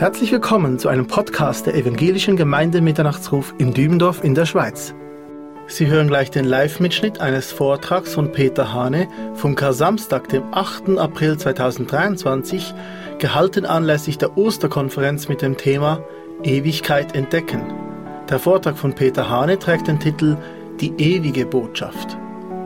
[0.00, 4.94] Herzlich willkommen zu einem Podcast der Evangelischen Gemeinde Mitternachtsruf in Dübendorf in der Schweiz.
[5.66, 10.96] Sie hören gleich den Live-Mitschnitt eines Vortrags von Peter Hane vom Kar-Samstag, dem 8.
[10.96, 12.72] April 2023,
[13.18, 16.02] gehalten anlässlich der Osterkonferenz mit dem Thema
[16.44, 17.60] Ewigkeit entdecken.
[18.30, 20.38] Der Vortrag von Peter Hane trägt den Titel
[20.80, 22.16] Die ewige Botschaft.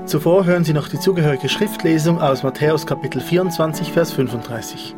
[0.04, 4.94] Zuvor hören Sie noch die zugehörige Schriftlesung aus Matthäus Kapitel 24, Vers 35.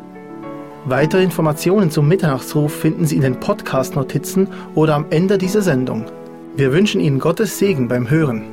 [0.89, 6.09] Weitere Informationen zum Mitternachtsruf finden Sie in den Podcast-Notizen oder am Ende dieser Sendung.
[6.55, 8.45] Wir wünschen Ihnen Gottes Segen beim Hören.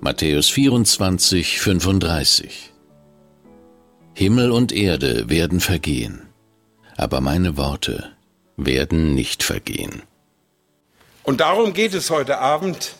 [0.00, 2.72] Matthäus 24, 35
[4.14, 6.30] Himmel und Erde werden vergehen,
[6.96, 8.10] aber meine Worte
[8.56, 10.00] werden nicht vergehen.
[11.24, 12.94] Und darum geht es heute Abend,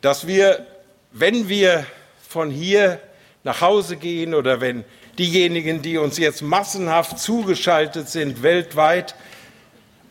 [0.00, 0.64] dass wir,
[1.10, 1.86] wenn wir
[2.22, 3.00] von hier
[3.42, 4.84] nach Hause gehen oder wenn
[5.18, 9.14] diejenigen, die uns jetzt massenhaft zugeschaltet sind, weltweit,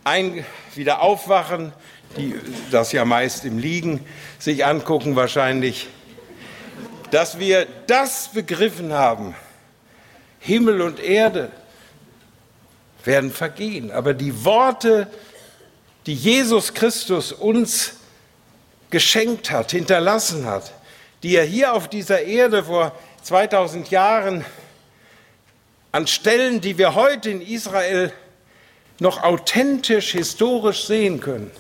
[0.03, 1.73] ein, wieder aufwachen,
[2.17, 2.36] die
[2.72, 4.06] das ja meist im Liegen
[4.39, 5.88] sich angucken wahrscheinlich,
[7.12, 9.36] dass wir das begriffen haben,
[10.39, 11.52] Himmel und Erde
[13.03, 15.08] werden vergehen, aber die Worte,
[16.06, 17.94] die Jesus Christus uns
[18.90, 20.72] geschenkt hat, hinterlassen hat,
[21.23, 22.92] die er hier auf dieser Erde vor
[23.23, 24.45] 2000 Jahren
[25.96, 28.12] an Stellen, die wir heute in Israel
[29.00, 31.52] noch authentisch, historisch sehen können.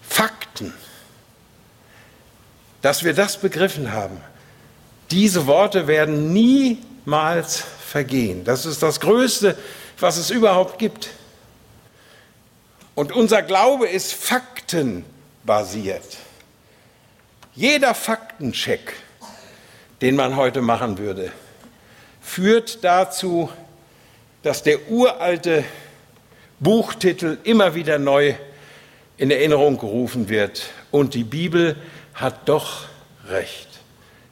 [0.00, 0.72] Fakten.
[2.80, 4.16] Dass wir das begriffen haben.
[5.10, 8.44] Diese Worte werden niemals vergehen.
[8.44, 9.58] Das ist das Größte,
[9.98, 11.10] was es überhaupt gibt.
[12.94, 16.16] Und unser Glaube ist faktenbasiert.
[17.54, 18.94] Jeder Faktencheck,
[20.00, 21.30] den man heute machen würde,
[22.30, 23.50] führt dazu,
[24.42, 25.64] dass der uralte
[26.60, 28.34] Buchtitel immer wieder neu
[29.16, 30.62] in Erinnerung gerufen wird.
[30.92, 31.76] Und die Bibel
[32.14, 32.84] hat doch
[33.28, 33.68] recht.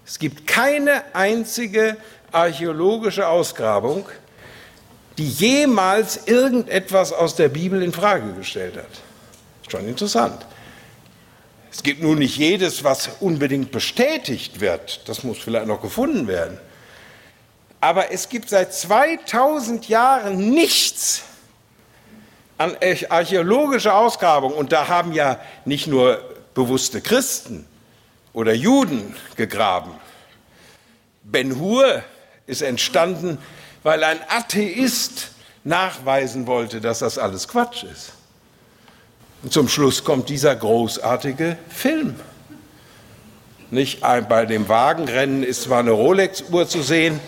[0.06, 1.96] Es gibt keine einzige
[2.30, 4.06] archäologische Ausgrabung,
[5.18, 9.70] die jemals irgendetwas aus der Bibel in Frage gestellt hat.
[9.70, 10.46] Schon interessant.
[11.72, 15.00] Es gibt nun nicht jedes, was unbedingt bestätigt wird.
[15.08, 16.58] Das muss vielleicht noch gefunden werden.
[17.80, 21.22] Aber es gibt seit 2000 Jahren nichts
[22.56, 22.76] an
[23.08, 24.52] archäologischer Ausgrabung.
[24.52, 26.22] Und da haben ja nicht nur
[26.54, 27.66] bewusste Christen
[28.32, 29.92] oder Juden gegraben.
[31.22, 32.02] Ben Hur
[32.46, 33.38] ist entstanden,
[33.82, 35.30] weil ein Atheist
[35.62, 38.12] nachweisen wollte, dass das alles Quatsch ist.
[39.42, 42.16] Und zum Schluss kommt dieser großartige Film.
[43.70, 47.20] Nicht bei dem Wagenrennen ist zwar eine Rolex-Uhr zu sehen,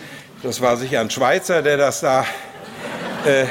[0.43, 2.25] das war sicher ein Schweizer, der das da
[3.25, 3.43] äh,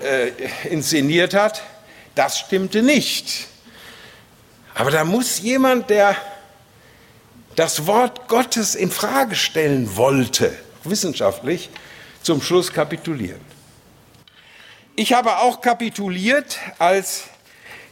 [0.00, 0.32] äh,
[0.70, 1.62] inszeniert hat.
[2.14, 3.46] Das stimmte nicht.
[4.74, 6.16] Aber da muss jemand, der
[7.54, 10.54] das Wort Gottes in Frage stellen wollte,
[10.84, 11.70] wissenschaftlich,
[12.22, 13.40] zum Schluss kapitulieren.
[14.94, 17.24] Ich habe auch kapituliert, als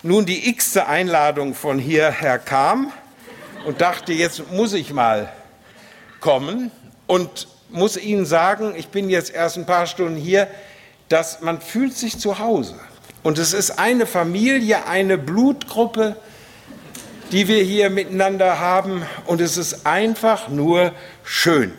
[0.02, 2.92] nun die x-te Einladung von hierher kam
[3.66, 5.30] und dachte, jetzt muss ich mal
[6.20, 6.70] kommen
[7.06, 10.48] und muss Ihnen sagen, ich bin jetzt erst ein paar Stunden hier,
[11.08, 12.74] dass man fühlt sich zu Hause.
[13.22, 16.16] Und es ist eine Familie, eine Blutgruppe,
[17.32, 19.02] die wir hier miteinander haben.
[19.26, 20.92] Und es ist einfach nur
[21.24, 21.72] schön.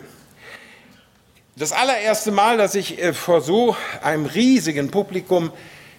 [1.56, 5.52] Das allererste Mal, dass ich äh, vor so einem riesigen Publikum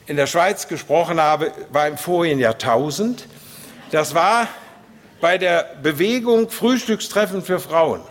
[0.06, 3.26] in der Schweiz gesprochen habe, war im vorigen Jahrtausend.
[3.92, 4.48] Das war
[5.20, 8.02] bei der Bewegung Frühstückstreffen für Frauen.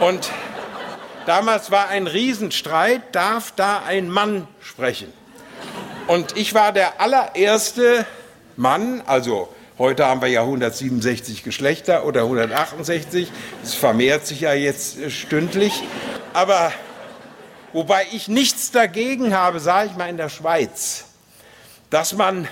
[0.00, 0.30] Und
[1.26, 5.12] damals war ein Riesenstreit, darf da ein Mann sprechen?
[6.06, 8.06] Und ich war der allererste
[8.56, 13.30] Mann, also heute haben wir ja 167 Geschlechter oder 168,
[13.64, 15.82] es vermehrt sich ja jetzt äh, stündlich,
[16.32, 16.72] aber
[17.72, 21.06] wobei ich nichts dagegen habe, sage ich mal in der Schweiz,
[21.90, 22.46] dass man,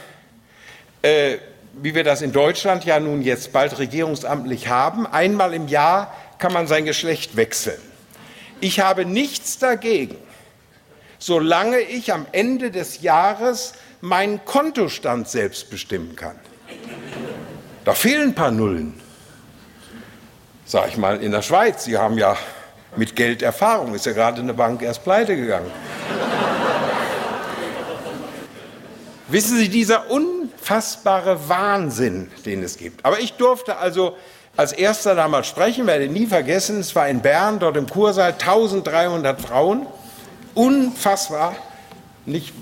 [1.02, 1.37] äh,
[1.75, 6.52] wie wir das in Deutschland ja nun jetzt bald regierungsamtlich haben, einmal im Jahr kann
[6.52, 7.80] man sein Geschlecht wechseln.
[8.60, 10.16] Ich habe nichts dagegen,
[11.18, 16.38] solange ich am Ende des Jahres meinen Kontostand selbst bestimmen kann.
[17.84, 19.00] Da fehlen ein paar Nullen.
[20.64, 22.36] Sag ich mal in der Schweiz, Sie haben ja
[22.96, 25.70] mit Geld Erfahrung, ist ja gerade eine Bank erst pleite gegangen.
[29.28, 33.04] Wissen Sie, dieser unfassbare Wahnsinn, den es gibt.
[33.04, 34.16] Aber ich durfte also
[34.56, 39.40] als erster damals sprechen, werde nie vergessen, es war in Bern, dort im Kursaal, 1300
[39.40, 39.86] Frauen,
[40.54, 41.54] unfassbar,
[42.24, 42.54] nicht,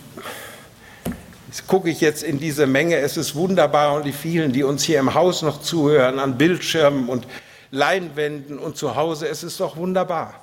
[1.68, 4.98] gucke ich jetzt in diese Menge, es ist wunderbar und die vielen, die uns hier
[4.98, 7.26] im Haus noch zuhören, an Bildschirmen und
[7.70, 10.34] Leinwänden und zu Hause, es ist doch wunderbar.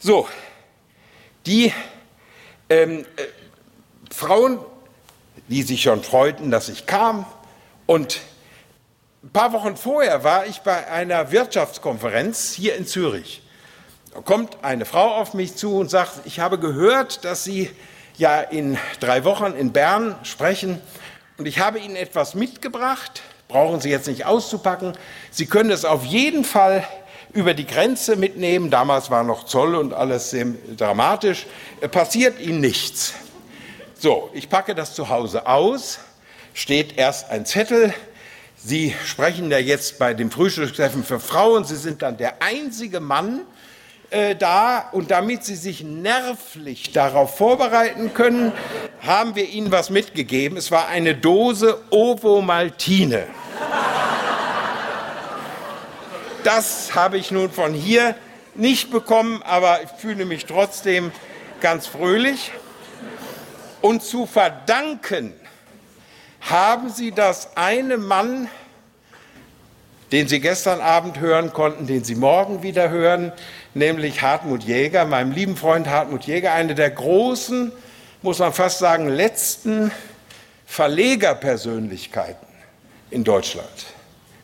[0.00, 0.28] So,
[1.46, 1.72] die
[2.68, 3.22] ähm, äh,
[4.12, 4.58] Frauen,
[5.48, 7.24] die sich schon freuten, dass ich kam
[7.86, 8.20] und
[9.26, 13.42] ein paar Wochen vorher war ich bei einer Wirtschaftskonferenz hier in Zürich.
[14.14, 17.68] Da kommt eine Frau auf mich zu und sagt, ich habe gehört, dass Sie
[18.18, 20.80] ja in drei Wochen in Bern sprechen
[21.38, 24.92] und ich habe Ihnen etwas mitgebracht, brauchen Sie jetzt nicht auszupacken.
[25.32, 26.86] Sie können es auf jeden Fall
[27.32, 28.70] über die Grenze mitnehmen.
[28.70, 30.46] Damals war noch Zoll und alles sehr
[30.76, 31.46] dramatisch.
[31.90, 33.12] Passiert Ihnen nichts.
[33.98, 35.98] So, ich packe das zu Hause aus,
[36.54, 37.92] steht erst ein Zettel,
[38.68, 41.64] Sie sprechen ja jetzt bei dem Frühstückstreffen für Frauen.
[41.64, 43.42] Sie sind dann der einzige Mann
[44.10, 44.88] äh, da.
[44.90, 48.50] Und damit Sie sich nervlich darauf vorbereiten können,
[49.02, 50.58] haben wir Ihnen was mitgegeben.
[50.58, 53.28] Es war eine Dose Ovomaltine.
[56.42, 58.16] Das habe ich nun von hier
[58.56, 61.12] nicht bekommen, aber ich fühle mich trotzdem
[61.60, 62.50] ganz fröhlich.
[63.80, 65.34] Und zu verdanken
[66.50, 68.48] haben Sie das eine Mann,
[70.12, 73.32] den Sie gestern Abend hören konnten, den Sie morgen wieder hören,
[73.74, 77.72] nämlich Hartmut Jäger, meinem lieben Freund Hartmut Jäger, eine der großen,
[78.22, 79.90] muss man fast sagen, letzten
[80.66, 82.46] Verlegerpersönlichkeiten
[83.10, 83.86] in Deutschland.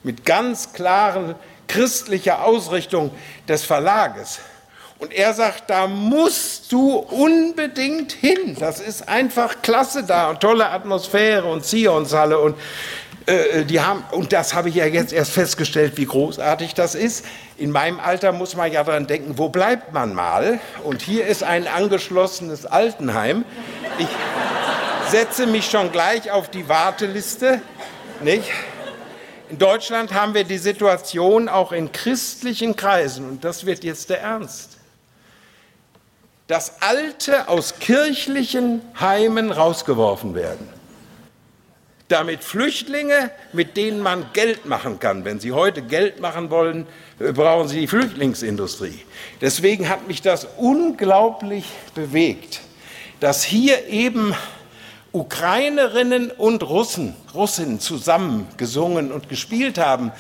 [0.03, 1.37] Mit ganz klaren
[1.69, 3.13] christlicher Ausrichtung
[3.49, 4.41] des Verlages.
[5.03, 8.57] Und er sagt, da musst du unbedingt hin.
[8.61, 12.55] Das ist einfach klasse da und tolle Atmosphäre und Zionshalle und
[13.27, 17.25] äh, die haben, und das habe ich ja jetzt erst festgestellt, wie großartig das ist.
[17.57, 20.61] In meinem Alter muss man ja daran denken, wo bleibt man mal?
[20.85, 23.45] Und hier ist ein angeschlossenes Altenheim.
[23.99, 24.07] Ich
[25.11, 27.61] setze mich schon gleich auf die Warteliste,
[28.23, 28.49] nicht?
[29.51, 34.21] In Deutschland haben wir die Situation auch in christlichen Kreisen, und das wird jetzt der
[34.21, 34.79] Ernst
[36.53, 40.69] dass Alte aus kirchlichen Heimen rausgeworfen werden.
[42.09, 45.25] Damit Flüchtlinge, mit denen man Geld machen kann.
[45.25, 46.87] Wenn Sie heute Geld machen wollen,
[47.19, 49.01] brauchen Sie die Flüchtlingsindustrie.
[49.41, 51.65] Deswegen hat mich das unglaublich
[51.95, 52.61] bewegt,
[53.19, 54.35] dass hier eben
[55.11, 60.13] Ukrainerinnen und Russen, Russinnen zusammen gesungen und gespielt haben.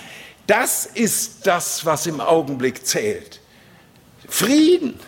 [0.46, 3.38] Das ist das, was im Augenblick zählt.
[4.26, 4.98] Frieden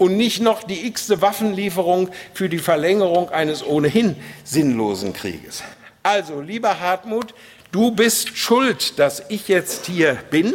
[0.00, 5.62] und nicht noch die x-te Waffenlieferung für die Verlängerung eines ohnehin sinnlosen Krieges.
[6.02, 7.34] Also, lieber Hartmut,
[7.70, 10.54] du bist schuld, dass ich jetzt hier bin.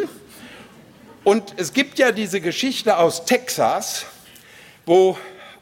[1.23, 4.07] Und es gibt ja diese Geschichte aus Texas,
[4.87, 5.15] wo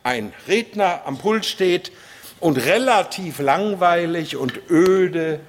[0.03, 1.91] ein Redner am Pult steht
[2.39, 5.41] und relativ langweilig und öde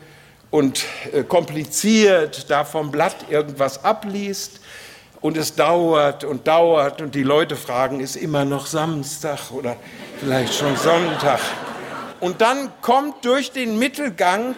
[0.51, 4.59] und äh, kompliziert da vom Blatt irgendwas abliest
[5.25, 9.79] und es dauert und dauert und die Leute fragen, ist immer noch Samstag oder
[10.21, 11.41] vielleicht schon Sonntag.
[12.21, 14.55] Und dann kommt durch den Mittelgang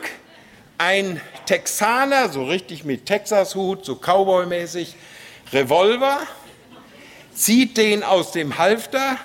[0.77, 4.97] ein Texaner, so richtig mit Texas-Hut, so Cowboy-mäßig,
[5.53, 6.19] Revolver,
[7.33, 9.19] zieht den aus dem Halfter,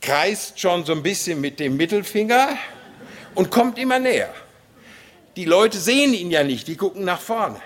[0.00, 2.56] kreist schon so ein bisschen mit dem Mittelfinger
[3.34, 4.32] und kommt immer näher.
[5.36, 7.60] Die Leute sehen ihn ja nicht, die gucken nach vorne.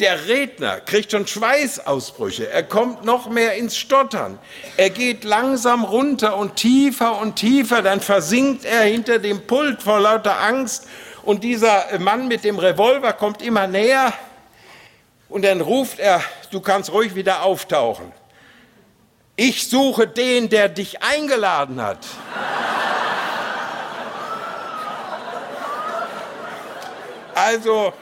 [0.00, 2.48] Der Redner kriegt schon Schweißausbrüche.
[2.48, 4.38] Er kommt noch mehr ins Stottern.
[4.76, 7.82] Er geht langsam runter und tiefer und tiefer.
[7.82, 10.86] Dann versinkt er hinter dem Pult vor lauter Angst.
[11.24, 14.12] Und dieser Mann mit dem Revolver kommt immer näher.
[15.28, 18.12] Und dann ruft er, du kannst ruhig wieder auftauchen.
[19.34, 21.98] Ich suche den, der dich eingeladen hat.
[27.34, 27.92] Also,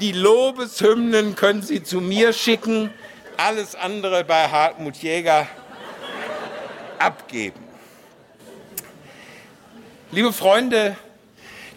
[0.00, 2.90] die Lobeshymnen können Sie zu mir schicken,
[3.36, 5.46] alles andere bei Hartmut Jäger
[6.98, 7.60] abgeben.
[10.10, 10.96] Liebe Freunde,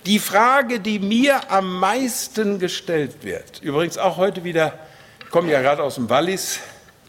[0.06, 4.80] die Frage, die mir am meisten gestellt wird, übrigens auch heute wieder,
[5.24, 6.60] ich komme ja gerade aus dem Wallis,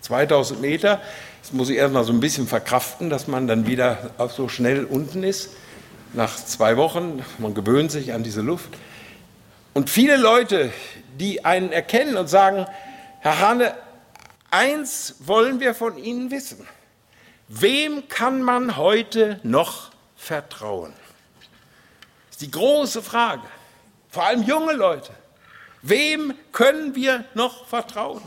[0.03, 1.01] 2000 Meter,
[1.43, 5.23] das muss ich erstmal so ein bisschen verkraften, dass man dann wieder so schnell unten
[5.23, 5.51] ist,
[6.13, 8.71] nach zwei Wochen, man gewöhnt sich an diese Luft.
[9.75, 10.71] Und viele Leute,
[11.19, 12.67] die einen erkennen und sagen,
[13.21, 13.75] Herr Hane,
[14.51, 16.67] eins wollen wir von Ihnen wissen.
[17.49, 20.93] Wem kann man heute noch vertrauen?
[22.29, 23.43] Das ist die große Frage.
[24.09, 25.13] Vor allem junge Leute.
[25.83, 28.23] Wem können wir noch vertrauen?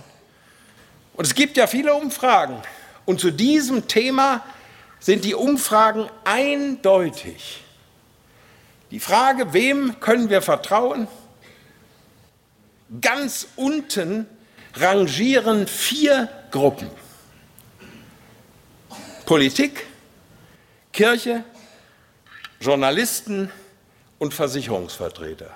[1.13, 2.62] Und es gibt ja viele Umfragen.
[3.06, 4.44] Und zu diesem Thema
[5.00, 7.63] sind die Umfragen eindeutig.
[8.92, 11.08] Die Frage, wem können wir vertrauen?
[13.01, 14.27] Ganz unten
[14.75, 16.89] rangieren vier Gruppen.
[19.25, 19.88] Politik,
[20.94, 21.44] Kirche,
[22.60, 23.51] Journalisten
[24.20, 25.50] und Versicherungsvertreter.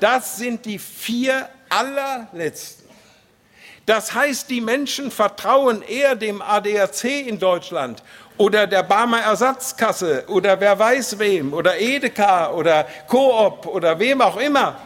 [0.00, 2.84] Das sind die vier allerletzten.
[3.86, 8.02] Das heißt, die Menschen vertrauen eher dem ADAC in Deutschland
[8.36, 14.36] oder der Barmer Ersatzkasse oder wer weiß wem oder Edeka oder Coop oder wem auch
[14.36, 14.76] immer.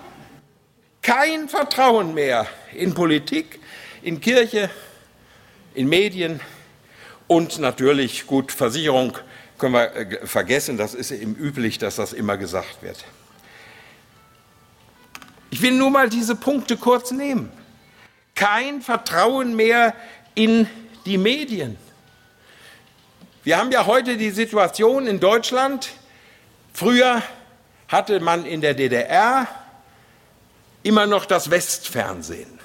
[1.09, 3.61] Kein Vertrauen mehr in Politik,
[4.03, 4.69] in Kirche,
[5.73, 6.39] in Medien
[7.27, 9.17] und natürlich gut Versicherung
[9.57, 13.07] können wir äh, vergessen, das ist eben üblich, dass das immer gesagt wird.
[15.49, 17.51] Ich will nur mal diese Punkte kurz nehmen.
[18.35, 19.95] Kein Vertrauen mehr
[20.35, 20.69] in
[21.07, 21.79] die Medien.
[23.45, 25.89] Wir haben ja heute die Situation in Deutschland,
[26.75, 27.23] früher
[27.89, 29.49] hatte man in der DDR
[30.89, 32.59] immer noch das Westfernsehen.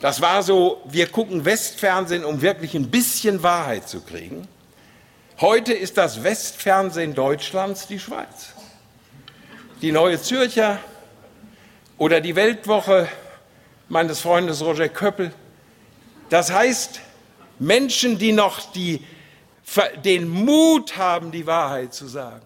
[0.00, 4.48] Das war so, wir gucken Westfernsehen, um wirklich ein bisschen Wahrheit zu kriegen.
[5.38, 8.54] Heute ist das Westfernsehen Deutschlands die Schweiz.
[9.82, 10.78] Die Neue Zürcher
[11.98, 13.06] oder die Weltwoche
[13.90, 15.30] meines Freundes Roger Köppel.
[16.30, 17.00] Das heißt,
[17.58, 19.04] Menschen, die noch die,
[20.06, 22.45] den Mut haben, die Wahrheit zu sagen.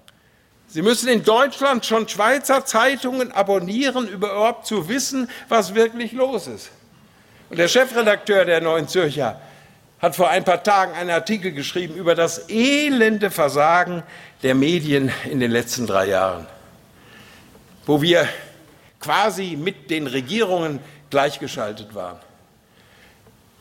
[0.72, 6.70] Sie müssen in Deutschland schon Schweizer Zeitungen abonnieren, überhaupt zu wissen, was wirklich los ist.
[7.48, 9.40] Und der Chefredakteur der Neuen Zürcher
[9.98, 14.04] hat vor ein paar Tagen einen Artikel geschrieben über das elende Versagen
[14.44, 16.46] der Medien in den letzten drei Jahren,
[17.84, 18.28] wo wir
[19.00, 20.78] quasi mit den Regierungen
[21.10, 22.20] gleichgeschaltet waren.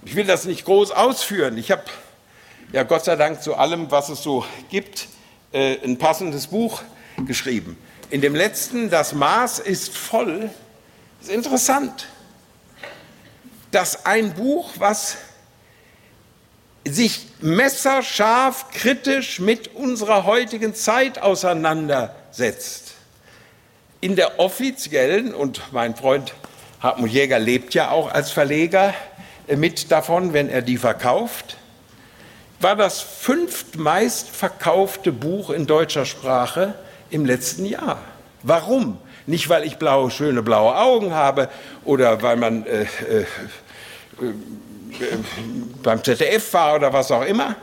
[0.06, 1.58] Ich will das nicht groß ausführen.
[1.58, 1.86] Ich habe
[2.72, 5.08] ja Gott sei Dank zu allem, was es so gibt,
[5.52, 6.84] äh, ein passendes Buch
[7.26, 7.78] geschrieben.
[8.10, 10.50] In dem letzten, das Maß ist voll,
[11.22, 12.08] ist interessant,
[13.72, 15.18] dass ein Buch, was
[16.88, 22.94] sich messerscharf kritisch mit unserer heutigen Zeit auseinandersetzt.
[24.02, 26.34] In der offiziellen, und mein Freund
[26.80, 28.94] Hartmut Jäger lebt ja auch als Verleger
[29.48, 31.58] äh, mit davon, wenn er die verkauft,
[32.62, 36.76] war das fünftmeist verkaufte Buch in deutscher Sprache
[37.10, 38.00] im letzten Jahr.
[38.44, 38.98] Warum?
[39.26, 41.50] Nicht, weil ich blaue, schöne blaue Augen habe
[41.86, 43.26] oder weil man äh, äh,
[45.84, 47.56] beim ZDF war oder was auch immer,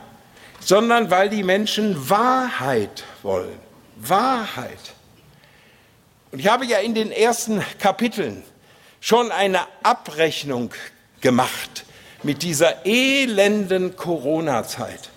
[0.59, 3.59] sondern weil die Menschen Wahrheit wollen.
[3.97, 4.93] Wahrheit.
[6.31, 8.43] Und ich habe ja in den ersten Kapiteln
[8.99, 10.71] schon eine Abrechnung
[11.21, 11.85] gemacht
[12.23, 15.09] mit dieser elenden Corona-Zeit,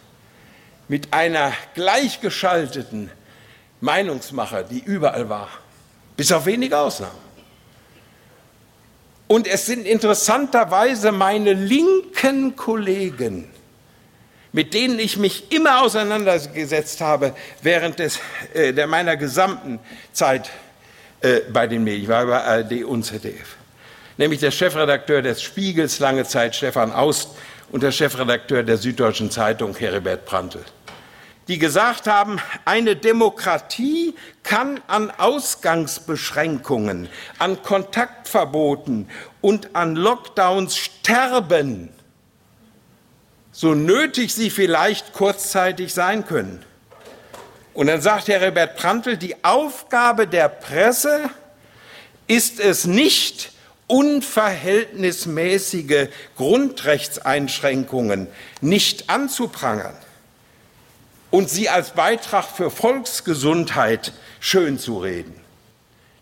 [0.89, 3.11] mit einer gleichgeschalteten
[3.81, 5.49] Meinungsmacher, die überall war,
[6.17, 7.31] bis auf wenige Ausnahmen.
[9.27, 13.49] Und es sind interessanterweise meine linken Kollegen,
[14.53, 18.19] mit denen ich mich immer auseinandergesetzt habe während des,
[18.55, 19.79] äh, der meiner gesamten
[20.13, 20.51] Zeit
[21.21, 22.03] äh, bei den Medien.
[22.03, 23.57] Ich war bei ARD und ZDF.
[24.17, 27.31] Nämlich der Chefredakteur des Spiegels lange Zeit, Stefan Aust,
[27.71, 30.65] und der Chefredakteur der Süddeutschen Zeitung, Heribert Prantl
[31.51, 34.15] die gesagt haben, eine Demokratie
[34.45, 37.09] kann an Ausgangsbeschränkungen,
[37.41, 41.89] an Kontaktverboten und an Lockdowns sterben,
[43.51, 46.65] so nötig sie vielleicht kurzzeitig sein können.
[47.75, 51.31] Und dann sagt Herr Herbert Prantl, die Aufgabe der Presse
[52.29, 53.51] ist es nicht,
[53.89, 58.29] unverhältnismäßige Grundrechtseinschränkungen
[58.61, 59.97] nicht anzuprangern
[61.31, 65.35] und sie als Beitrag für Volksgesundheit schön zu reden.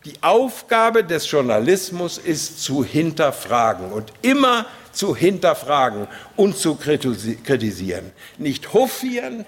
[0.05, 8.13] Die Aufgabe des Journalismus ist zu hinterfragen und immer zu hinterfragen und zu kritisieren.
[8.39, 9.45] Nicht hofieren,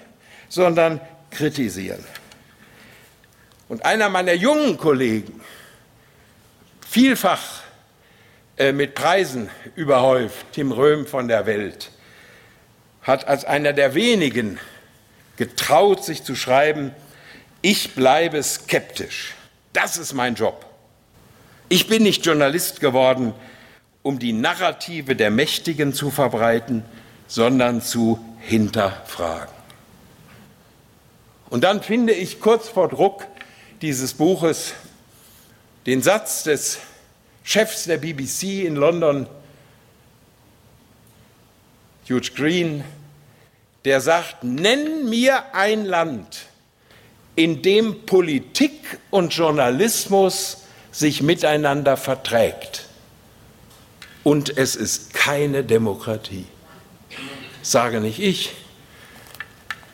[0.49, 0.99] sondern
[1.29, 2.03] kritisieren.
[3.69, 5.41] Und einer meiner jungen Kollegen,
[6.87, 7.61] vielfach
[8.57, 11.91] äh, mit Preisen überhäuft, Tim Röhm von der Welt,
[13.01, 14.59] hat als einer der wenigen
[15.37, 16.91] getraut, sich zu schreiben,
[17.61, 19.33] ich bleibe skeptisch.
[19.73, 20.65] Das ist mein Job.
[21.69, 23.33] Ich bin nicht Journalist geworden,
[24.03, 26.83] um die Narrative der Mächtigen zu verbreiten,
[27.27, 29.53] sondern zu hinterfragen.
[31.49, 33.27] Und dann finde ich kurz vor Druck
[33.81, 34.73] dieses Buches
[35.85, 36.79] den Satz des
[37.43, 39.27] Chefs der BBC in London,
[42.09, 42.83] Hugh Green,
[43.85, 46.45] der sagt, nenn mir ein Land,
[47.35, 50.57] in dem Politik und Journalismus
[50.91, 52.85] sich miteinander verträgt.
[54.23, 56.45] Und es ist keine Demokratie.
[57.63, 58.51] Sage nicht ich,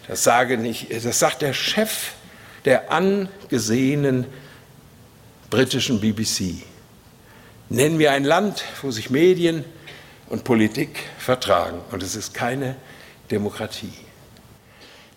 [0.08, 2.14] das, sage nicht, das sagt der Chef
[2.66, 4.26] der angesehenen
[5.50, 6.64] britischen BBC.
[7.70, 9.64] Nennen wir ein Land, wo sich Medien
[10.28, 11.80] und Politik vertragen.
[11.92, 12.76] Und es ist keine
[13.32, 13.94] Demokratie.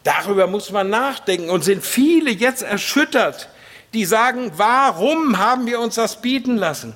[0.02, 3.50] Darüber muss man nachdenken und sind viele jetzt erschüttert,
[3.92, 6.94] die sagen, warum haben wir uns das bieten lassen?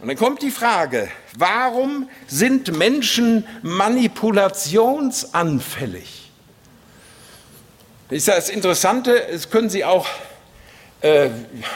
[0.00, 6.30] Und dann kommt die Frage, warum sind Menschen manipulationsanfällig?
[8.08, 10.08] Das Interessante, es können Sie auch,
[11.00, 11.28] äh,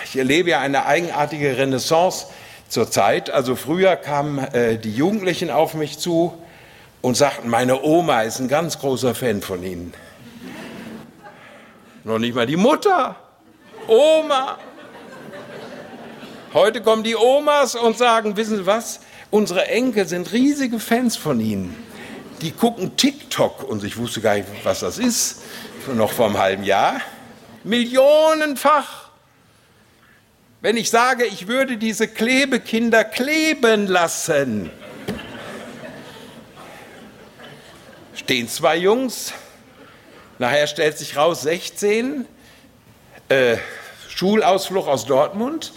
[0.04, 2.26] ich erlebe ja eine eigenartige Renaissance
[2.68, 3.30] zurzeit.
[3.30, 6.37] Also früher kamen äh, die Jugendlichen auf mich zu
[7.06, 9.94] und sagten, meine Oma ist ein ganz großer Fan von Ihnen.
[12.02, 13.14] Noch nicht mal die Mutter,
[13.86, 14.58] Oma.
[16.52, 18.98] Heute kommen die Omas und sagen, wissen Sie was,
[19.30, 21.76] unsere Enkel sind riesige Fans von Ihnen.
[22.40, 25.42] Die gucken TikTok und ich wusste gar nicht, was das ist,
[25.94, 27.00] noch vor einem halben Jahr.
[27.62, 29.10] Millionenfach.
[30.60, 34.72] Wenn ich sage, ich würde diese Klebekinder kleben lassen,
[38.16, 39.32] stehen zwei Jungs,
[40.38, 42.26] nachher stellt sich raus 16,
[43.28, 43.56] äh,
[44.08, 45.73] Schulausflug aus Dortmund,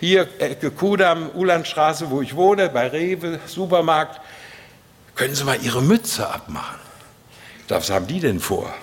[0.00, 4.20] hier Ecke Kudam, Ulandstraße, wo ich wohne, bei Rewe, Supermarkt,
[5.14, 6.80] können Sie mal Ihre Mütze abmachen.
[7.68, 8.74] Was haben die denn vor?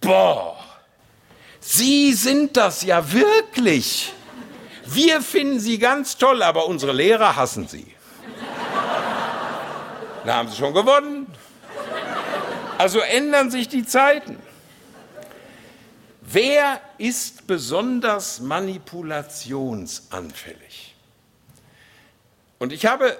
[0.00, 0.58] Boah,
[1.60, 4.12] Sie sind das ja wirklich.
[4.84, 7.95] Wir finden Sie ganz toll, aber unsere Lehrer hassen Sie.
[10.26, 11.28] Da haben Sie schon gewonnen.
[12.78, 14.36] Also ändern sich die Zeiten.
[16.20, 20.96] Wer ist besonders manipulationsanfällig?
[22.58, 23.16] Und ich habe,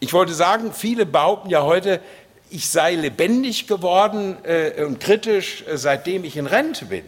[0.00, 2.00] ich wollte sagen, viele behaupten ja heute,
[2.48, 7.04] ich sei lebendig geworden äh, und kritisch, äh, seitdem ich in Rente bin.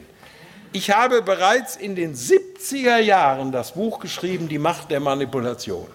[0.72, 5.88] Ich habe bereits in den 70er Jahren das Buch geschrieben, Die Macht der Manipulation.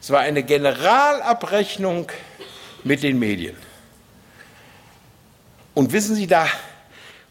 [0.00, 2.10] Es war eine Generalabrechnung
[2.84, 3.56] mit den Medien.
[5.74, 6.46] Und wissen Sie, da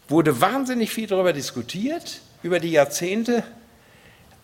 [0.08, 3.42] wurde wahnsinnig viel darüber diskutiert, über die Jahrzehnte,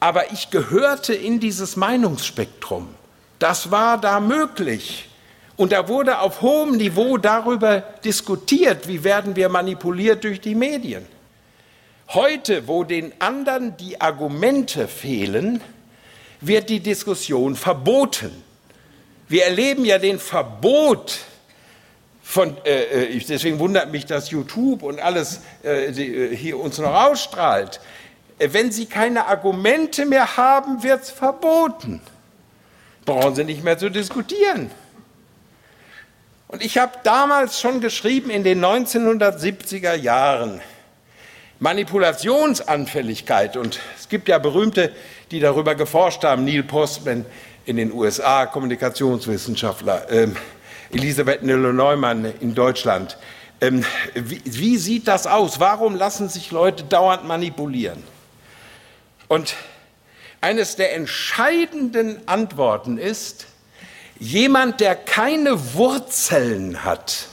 [0.01, 2.89] aber ich gehörte in dieses Meinungsspektrum.
[3.39, 5.09] Das war da möglich.
[5.57, 11.07] Und da wurde auf hohem Niveau darüber diskutiert, wie werden wir manipuliert durch die Medien.
[12.09, 15.61] Heute, wo den anderen die Argumente fehlen,
[16.41, 18.43] wird die Diskussion verboten.
[19.29, 21.19] Wir erleben ja den Verbot
[22.23, 26.79] von, äh, äh deswegen wundert mich, dass YouTube und alles äh, die, äh, hier uns
[26.79, 27.81] noch ausstrahlt.
[28.39, 32.01] Äh, wenn Sie keine Argumente mehr haben, wird es verboten.
[33.05, 34.71] Brauchen Sie nicht mehr zu diskutieren.
[36.49, 40.61] Und ich habe damals schon geschrieben, in den 1970er Jahren,
[41.59, 43.57] Manipulationsanfälligkeit.
[43.57, 44.93] Und es gibt ja berühmte,
[45.31, 47.27] die darüber geforscht haben, Neil Postman
[47.65, 50.37] in den USA, Kommunikationswissenschaftler, ähm,
[50.91, 53.19] Elisabeth Nille-Neumann in Deutschland.
[53.61, 53.85] Ähm,
[54.15, 55.59] wie, wie sieht das aus?
[55.61, 58.03] Warum lassen sich Leute dauernd manipulieren?
[59.29, 59.55] Und
[60.41, 63.47] eines der entscheidenden Antworten ist,
[64.19, 67.29] Jemand, der keine Wurzeln hat,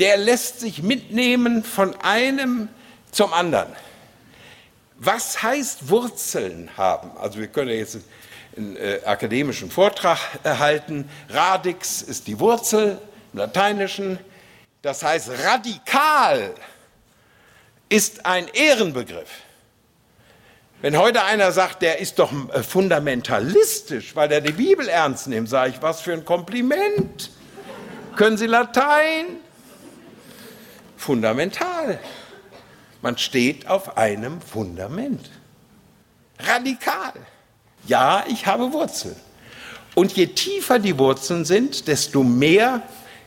[0.00, 2.68] der lässt sich mitnehmen von einem
[3.12, 3.68] zum anderen.
[4.98, 7.16] Was heißt Wurzeln haben?
[7.18, 7.98] Also wir können ja jetzt
[8.56, 11.08] einen äh, akademischen Vortrag erhalten.
[11.28, 13.00] Radix ist die Wurzel
[13.32, 14.18] im Lateinischen.
[14.82, 16.52] Das heißt, radikal
[17.88, 19.30] ist ein Ehrenbegriff.
[20.80, 25.48] Wenn heute einer sagt, der ist doch äh, fundamentalistisch, weil er die Bibel ernst nimmt,
[25.48, 27.30] sage ich, was für ein Kompliment.
[28.16, 29.26] Können Sie Latein?
[30.96, 32.00] Fundamental.
[33.02, 35.30] Man steht auf einem Fundament.
[36.38, 37.14] Radikal.
[37.86, 39.16] Ja, ich habe Wurzeln.
[39.94, 42.82] Und je tiefer die Wurzeln sind, desto mehr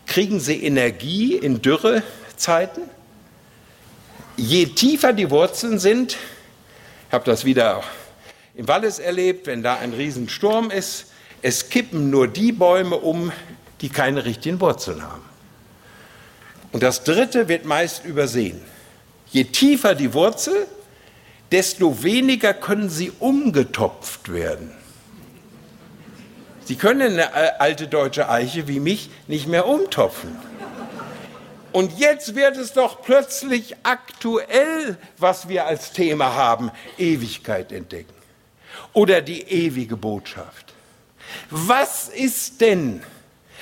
[0.06, 2.84] kriegen sie Energie in Dürrezeiten.
[4.38, 6.14] Je tiefer die Wurzeln sind,
[7.08, 7.84] ich habe das wieder
[8.56, 11.08] im Wallis erlebt, wenn da ein Riesensturm ist.
[11.42, 13.32] Es kippen nur die Bäume um,
[13.82, 15.24] die keine richtigen Wurzeln haben.
[16.72, 18.62] Und das Dritte wird meist übersehen.
[19.32, 20.68] Je tiefer die Wurzel,
[21.52, 24.72] desto weniger können sie umgetopft werden.
[26.66, 30.38] Sie können eine äh, alte deutsche Eiche wie mich nicht mehr umtopfen.
[31.72, 38.14] Und jetzt wird es doch plötzlich aktuell, was wir als Thema haben, Ewigkeit entdecken
[38.94, 40.74] oder die ewige Botschaft.
[41.50, 43.04] Was ist denn,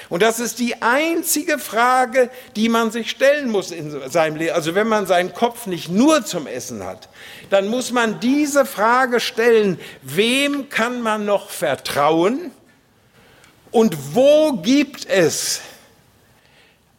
[0.09, 4.73] und das ist die einzige Frage, die man sich stellen muss in seinem Leben, also
[4.73, 7.09] wenn man seinen Kopf nicht nur zum Essen hat,
[7.51, 12.51] dann muss man diese Frage stellen, wem kann man noch vertrauen
[13.69, 15.61] und wo gibt es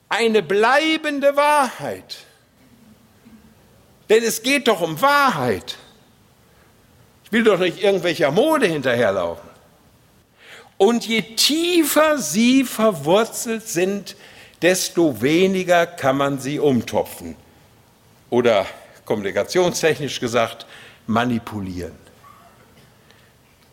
[0.08, 2.18] eine bleibende Wahrheit.
[4.08, 5.76] Denn es geht doch um Wahrheit.
[7.24, 9.49] Ich will doch nicht irgendwelcher Mode hinterherlaufen.
[10.80, 14.16] Und je tiefer sie verwurzelt sind,
[14.62, 17.36] desto weniger kann man sie umtopfen.
[18.30, 18.64] Oder
[19.04, 20.64] kommunikationstechnisch gesagt,
[21.06, 21.92] manipulieren.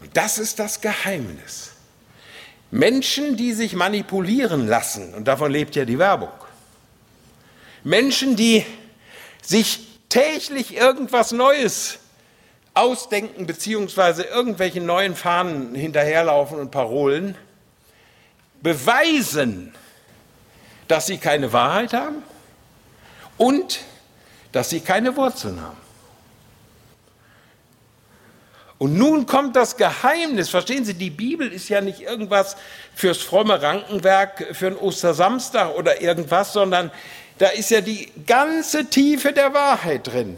[0.01, 1.71] Und das ist das Geheimnis.
[2.71, 6.33] Menschen, die sich manipulieren lassen, und davon lebt ja die Werbung.
[7.85, 8.65] Menschen, die
[9.41, 11.99] sich täglich irgendwas Neues
[12.77, 17.35] ausdenken, beziehungsweise irgendwelchen neuen Fahnen hinterherlaufen und Parolen,
[18.61, 19.73] beweisen,
[20.87, 22.23] dass sie keine Wahrheit haben
[23.37, 23.79] und
[24.51, 25.77] dass sie keine Wurzeln haben.
[28.79, 30.49] Und nun kommt das Geheimnis.
[30.49, 32.55] Verstehen Sie, die Bibel ist ja nicht irgendwas
[32.93, 36.91] fürs fromme Rankenwerk, für einen Ostersamstag oder irgendwas, sondern
[37.39, 40.37] da ist ja die ganze Tiefe der Wahrheit drin.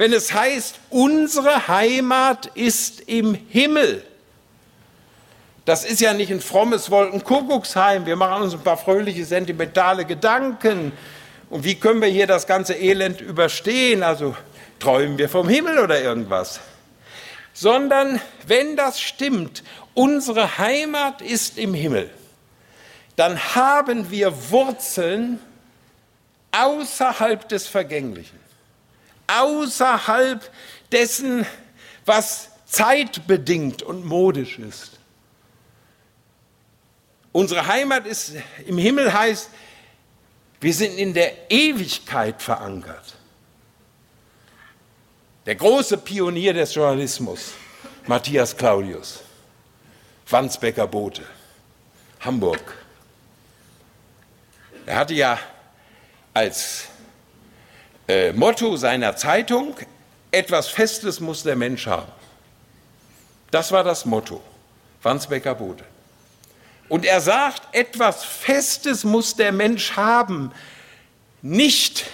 [0.00, 4.02] Wenn es heißt, unsere Heimat ist im Himmel.
[5.66, 8.06] Das ist ja nicht ein frommes Wolkenkuckucksheim.
[8.06, 10.92] Wir machen uns ein paar fröhliche, sentimentale Gedanken.
[11.50, 14.02] Und wie können wir hier das ganze Elend überstehen?
[14.02, 14.34] Also
[14.78, 16.60] träumen wir vom Himmel oder irgendwas?
[17.52, 22.08] sondern wenn das stimmt, unsere Heimat ist im Himmel,
[23.16, 25.38] dann haben wir Wurzeln
[26.52, 28.39] außerhalb des Vergänglichen,
[29.38, 30.50] außerhalb
[30.90, 31.46] dessen,
[32.04, 34.98] was zeitbedingt und modisch ist.
[37.32, 38.32] Unsere Heimat ist
[38.66, 39.50] im Himmel heißt,
[40.60, 43.14] wir sind in der Ewigkeit verankert.
[45.46, 47.52] Der große Pionier des Journalismus,
[48.06, 49.20] Matthias Claudius,
[50.28, 51.22] Wandsbecker Bote,
[52.20, 52.76] Hamburg.
[54.86, 55.38] Er hatte ja
[56.34, 56.89] als
[58.10, 59.76] äh, Motto seiner Zeitung,
[60.32, 62.10] etwas Festes muss der Mensch haben.
[63.52, 64.42] Das war das Motto,
[65.02, 65.84] Wandsbecker Bote.
[66.88, 70.52] Und er sagt, etwas Festes muss der Mensch haben,
[71.40, 72.06] nicht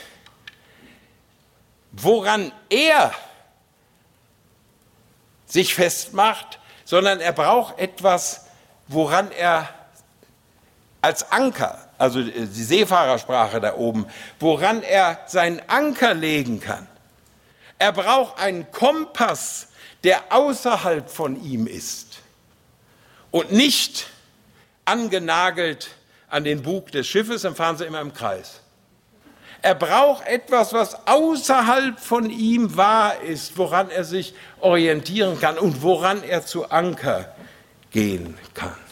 [1.92, 3.12] woran er
[5.46, 8.44] sich festmacht, sondern er braucht etwas,
[8.86, 9.70] woran er
[11.00, 14.06] als Anker, also die Seefahrersprache da oben,
[14.38, 16.86] woran er seinen Anker legen kann.
[17.78, 19.68] Er braucht einen Kompass,
[20.04, 22.20] der außerhalb von ihm ist
[23.30, 24.06] und nicht
[24.84, 25.88] angenagelt
[26.28, 28.60] an den Bug des Schiffes, dann fahren sie immer im Kreis.
[29.62, 35.82] Er braucht etwas, was außerhalb von ihm wahr ist, woran er sich orientieren kann und
[35.82, 37.34] woran er zu Anker
[37.90, 38.85] gehen kann.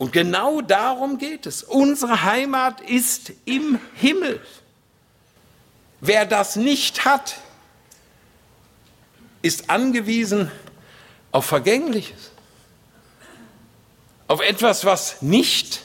[0.00, 1.62] Und genau darum geht es.
[1.62, 4.40] Unsere Heimat ist im Himmel.
[6.00, 7.36] Wer das nicht hat,
[9.42, 10.50] ist angewiesen
[11.32, 12.30] auf Vergängliches,
[14.26, 15.84] auf etwas, was nicht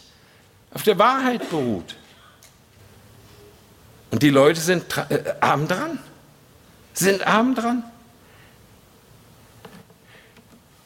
[0.74, 1.98] auf der Wahrheit beruht.
[4.12, 6.00] Und die Leute sind äh, arm dran,
[6.94, 7.84] sind arm dran.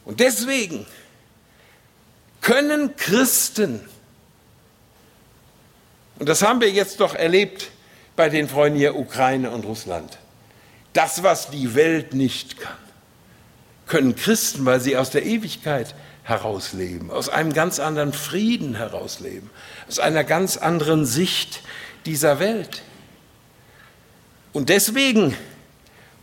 [0.04, 0.84] Und deswegen
[2.40, 3.80] können Christen,
[6.18, 7.70] und das haben wir jetzt doch erlebt
[8.16, 10.18] bei den Freunden hier Ukraine und Russland,
[10.92, 12.76] das, was die Welt nicht kann,
[13.86, 19.50] können Christen, weil sie aus der Ewigkeit herausleben, aus einem ganz anderen Frieden herausleben,
[19.88, 21.62] aus einer ganz anderen Sicht
[22.06, 22.82] dieser Welt.
[24.52, 25.36] Und deswegen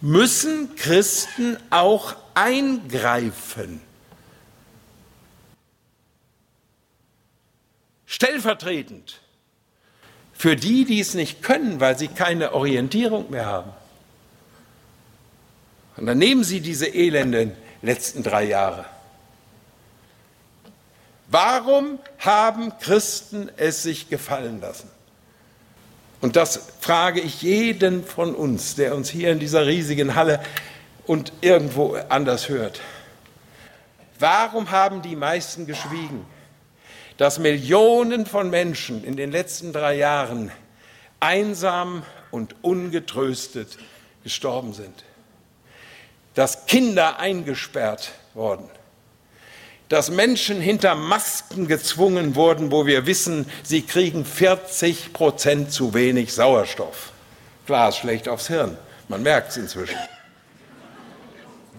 [0.02, 3.82] müssen Christen auch eingreifen.
[8.08, 9.22] Stellvertretend
[10.34, 13.72] für die, die es nicht können, weil sie keine Orientierung mehr haben.
[15.98, 18.86] Und dann nehmen Sie diese elenden letzten drei Jahre.
[21.28, 24.90] Warum haben Christen es sich gefallen lassen?
[26.22, 30.42] Und das frage ich jeden von uns, der uns hier in dieser riesigen Halle
[31.06, 32.80] und irgendwo anders hört.
[34.20, 36.26] Warum haben die meisten geschwiegen,
[37.18, 40.52] dass Millionen von Menschen in den letzten drei Jahren
[41.20, 43.78] einsam und ungetröstet
[44.24, 45.04] gestorben sind?
[46.36, 48.70] Dass Kinder eingesperrt wurden?
[49.90, 56.34] dass Menschen hinter Masken gezwungen wurden, wo wir wissen, sie kriegen 40 Prozent zu wenig
[56.34, 57.12] Sauerstoff.
[57.66, 58.78] Klar, ist schlecht aufs Hirn.
[59.08, 59.98] Man merkt es inzwischen.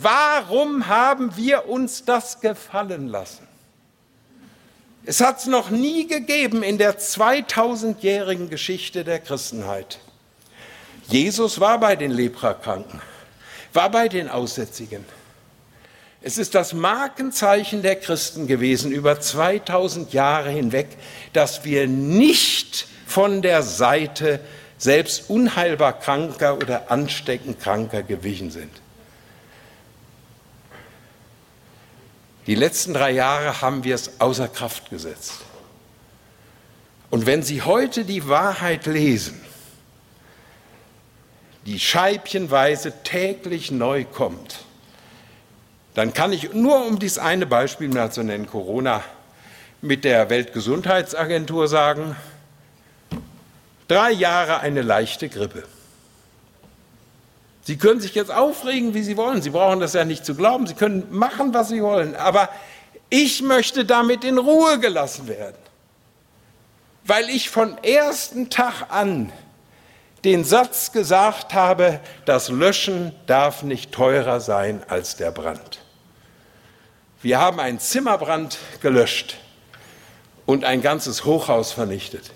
[0.01, 3.48] Warum haben wir uns das gefallen lassen?
[5.09, 10.01] Es hat es noch nie gegeben in der 2000-jährigen Geschichte der Christenheit.
[11.07, 13.01] Jesus war bei den Leprakranken,
[13.73, 15.07] war bei den Aussätzigen.
[16.21, 20.89] Es ist das Markenzeichen der Christen gewesen über 2000 Jahre hinweg,
[21.33, 24.41] dass wir nicht von der Seite
[24.77, 28.73] selbst unheilbar Kranker oder ansteckend Kranker gewichen sind.
[32.49, 35.43] Die letzten drei Jahre haben wir es außer Kraft gesetzt.
[37.11, 39.39] Und wenn Sie heute die Wahrheit lesen,
[41.67, 44.61] die scheibchenweise täglich neu kommt,
[45.93, 49.05] dann kann ich nur um dieses eine Beispiel mal zu nennen, Corona,
[49.83, 52.17] mit der Weltgesundheitsagentur sagen,
[53.89, 55.65] drei Jahre eine leichte Grippe.
[57.69, 59.43] Sie können sich jetzt aufregen, wie Sie wollen.
[59.43, 60.67] Sie brauchen das ja nicht zu glauben.
[60.67, 62.17] Sie können machen, was Sie wollen.
[62.17, 62.49] Aber
[63.11, 65.59] ich möchte damit in Ruhe gelassen werden.
[67.05, 69.31] Weil ich von ersten Tag an
[70.25, 75.81] den Satz gesagt habe, das Löschen darf nicht teurer sein als der Brand.
[77.21, 79.37] Wir haben einen Zimmerbrand gelöscht
[80.47, 82.31] und ein ganzes Hochhaus vernichtet.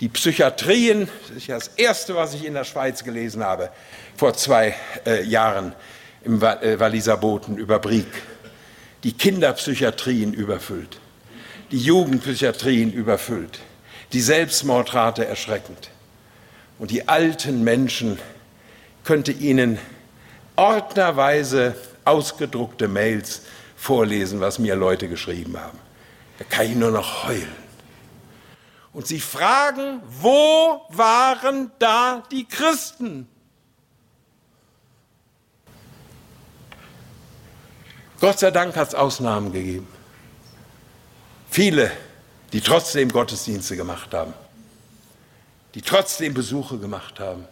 [0.00, 3.70] Die Psychiatrien, das ist ja das Erste, was ich in der Schweiz gelesen habe,
[4.14, 4.74] vor zwei
[5.06, 5.74] äh, Jahren
[6.22, 8.06] im äh, Walliser Boten über Brieg.
[9.04, 10.98] Die Kinderpsychiatrien überfüllt,
[11.70, 13.60] die Jugendpsychiatrien überfüllt,
[14.12, 15.90] die Selbstmordrate erschreckend.
[16.78, 18.18] Und die alten Menschen
[19.04, 19.78] könnte ihnen
[20.56, 23.42] ordnerweise ausgedruckte Mails
[23.76, 25.78] vorlesen, was mir Leute geschrieben haben.
[26.38, 27.65] Da kann ich nur noch heulen.
[28.96, 33.28] Und sie fragen, wo waren da die Christen?
[38.22, 39.86] Gott sei Dank hat es Ausnahmen gegeben.
[41.50, 41.92] Viele,
[42.54, 44.32] die trotzdem Gottesdienste gemacht haben,
[45.74, 47.44] die trotzdem Besuche gemacht haben.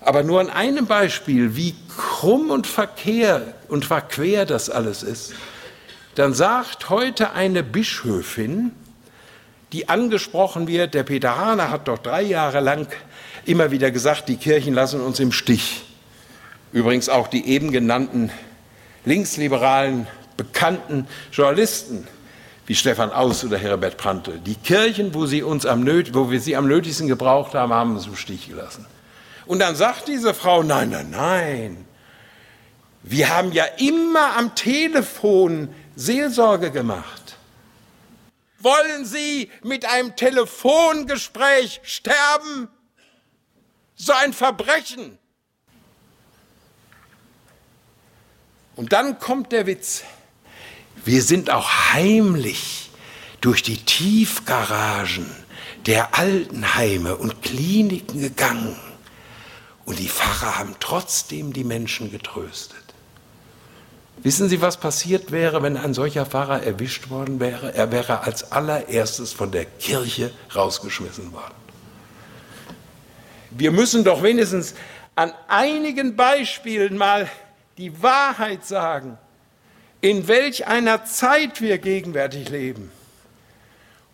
[0.00, 5.34] Aber nur an einem Beispiel, wie krumm und verkehr und verquer das alles ist,
[6.16, 8.72] dann sagt heute eine Bischöfin,
[9.72, 12.86] die angesprochen wird, der Peter Hahner hat doch drei Jahre lang
[13.44, 15.82] immer wieder gesagt, die Kirchen lassen uns im Stich.
[16.72, 18.30] Übrigens auch die eben genannten
[19.04, 22.06] linksliberalen, bekannten Journalisten
[22.66, 24.40] wie Stefan Aus oder Herbert Prantl.
[24.44, 28.06] Die Kirchen, wo, sie uns am wo wir sie am nötigsten gebraucht haben, haben uns
[28.06, 28.84] im Stich gelassen.
[29.46, 31.86] Und dann sagt diese Frau, nein, nein, nein,
[33.04, 37.25] wir haben ja immer am Telefon Seelsorge gemacht.
[38.58, 42.68] Wollen Sie mit einem Telefongespräch sterben?
[43.94, 45.18] So ein Verbrechen.
[48.76, 50.04] Und dann kommt der Witz.
[51.04, 52.90] Wir sind auch heimlich
[53.40, 55.26] durch die Tiefgaragen
[55.86, 58.76] der Altenheime und Kliniken gegangen
[59.86, 62.75] und die Pfarrer haben trotzdem die Menschen getröstet.
[64.22, 67.74] Wissen Sie, was passiert wäre, wenn ein solcher Pfarrer erwischt worden wäre?
[67.74, 71.54] Er wäre als allererstes von der Kirche rausgeschmissen worden.
[73.50, 74.74] Wir müssen doch wenigstens
[75.14, 77.28] an einigen Beispielen mal
[77.78, 79.18] die Wahrheit sagen,
[80.00, 82.90] in welch einer Zeit wir gegenwärtig leben.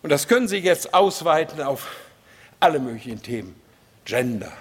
[0.01, 1.87] Und das können Sie jetzt ausweiten auf
[2.59, 3.55] alle möglichen Themen.
[4.05, 4.51] Gender,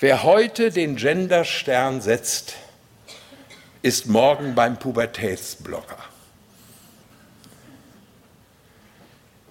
[0.00, 2.54] Wer heute den Genderstern setzt,
[3.82, 5.98] ist morgen beim Pubertätsblocker.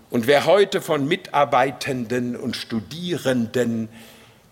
[0.10, 3.90] Und wer heute von Mitarbeitenden und Studierenden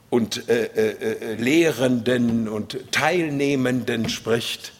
[0.09, 4.73] und äh, äh, äh Lehrenden und Teilnehmenden spricht,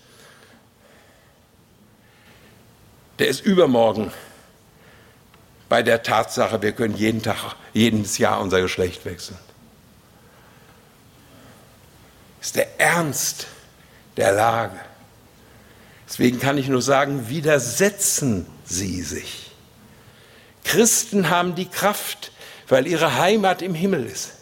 [3.20, 4.12] der ist übermorgen
[5.70, 9.38] bei der Tatsache, wir können jeden Tag, jedes Jahr unser Geschlecht wechseln
[12.48, 13.48] ist der Ernst
[14.16, 14.80] der Lage.
[16.08, 19.52] Deswegen kann ich nur sagen, widersetzen Sie sich.
[20.64, 22.32] Christen haben die Kraft,
[22.68, 24.34] weil ihre Heimat im Himmel ist.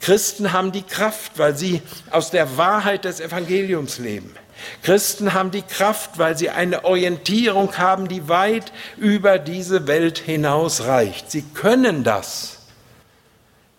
[0.00, 4.34] Christen haben die Kraft, weil sie aus der Wahrheit des Evangeliums leben.
[4.82, 10.84] Christen haben die Kraft, weil sie eine Orientierung haben, die weit über diese Welt hinaus
[10.84, 11.30] reicht.
[11.30, 12.58] Sie können das.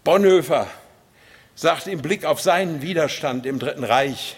[0.04, 0.67] Bonhoeffer
[1.56, 4.36] sagt im Blick auf seinen Widerstand im Dritten Reich,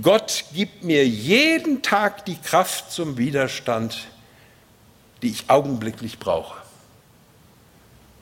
[0.00, 4.08] Gott gibt mir jeden Tag die Kraft zum Widerstand,
[5.20, 6.58] die ich augenblicklich brauche.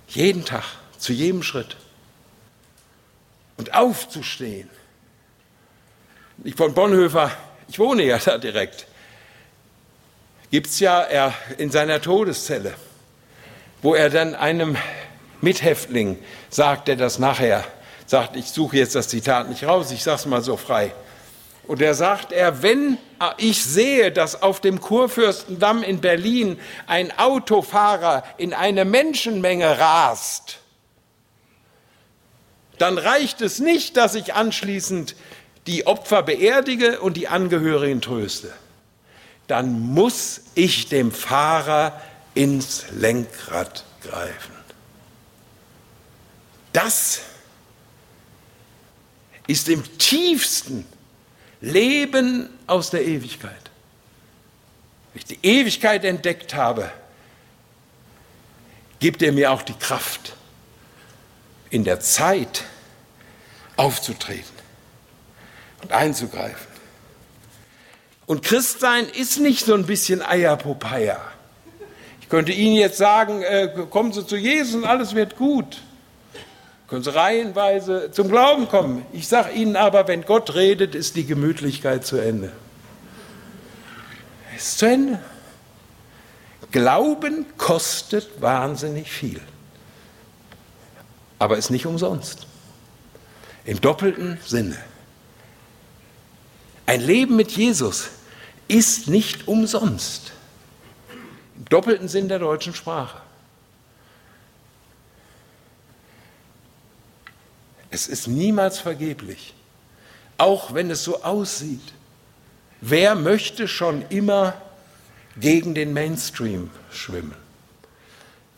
[0.09, 0.65] Jeden Tag,
[0.99, 1.77] zu jedem Schritt.
[3.57, 4.69] Und aufzustehen.
[6.43, 7.31] Ich von Bonhoeffer,
[7.69, 8.87] ich wohne ja da direkt,
[10.51, 12.75] gibt es ja er in seiner Todeszelle,
[13.83, 14.77] wo er dann einem
[15.41, 17.65] Mithäftling sagt, er das nachher,
[18.07, 20.93] sagt, ich suche jetzt das Zitat nicht raus, ich sage es mal so frei.
[21.71, 22.99] Und er sagt er, wenn
[23.37, 30.59] ich sehe, dass auf dem Kurfürstendamm in Berlin ein Autofahrer in eine Menschenmenge rast,
[32.79, 35.15] dann reicht es nicht, dass ich anschließend
[35.69, 38.53] die Opfer beerdige und die Angehörigen tröste.
[39.47, 42.01] Dann muss ich dem Fahrer
[42.35, 44.57] ins Lenkrad greifen.
[46.73, 47.21] Das
[49.47, 50.85] ist im tiefsten
[51.61, 53.53] Leben aus der Ewigkeit.
[55.13, 56.91] Wenn ich die Ewigkeit entdeckt habe,
[58.99, 60.35] gibt er mir auch die Kraft,
[61.71, 62.65] in der Zeit
[63.77, 64.45] aufzutreten
[65.83, 66.71] und einzugreifen.
[68.27, 71.21] Und Christsein ist nicht so ein bisschen Eierpopeia.
[72.21, 75.83] Ich könnte Ihnen jetzt sagen, äh, kommen Sie zu Jesus und alles wird gut
[76.91, 79.07] können Sie reihenweise zum Glauben kommen.
[79.13, 82.51] Ich sage Ihnen aber, wenn Gott redet, ist die Gemütlichkeit zu Ende.
[84.57, 85.21] Ist zu Ende.
[86.73, 89.41] Glauben kostet wahnsinnig viel,
[91.39, 92.47] aber ist nicht umsonst.
[93.65, 94.77] Im doppelten Sinne.
[96.87, 98.09] Ein Leben mit Jesus
[98.67, 100.33] ist nicht umsonst.
[101.57, 103.20] Im doppelten Sinn der deutschen Sprache.
[107.91, 109.55] Es ist niemals vergeblich,
[110.39, 111.93] auch wenn es so aussieht.
[112.81, 114.55] Wer möchte schon immer
[115.37, 117.35] gegen den Mainstream schwimmen?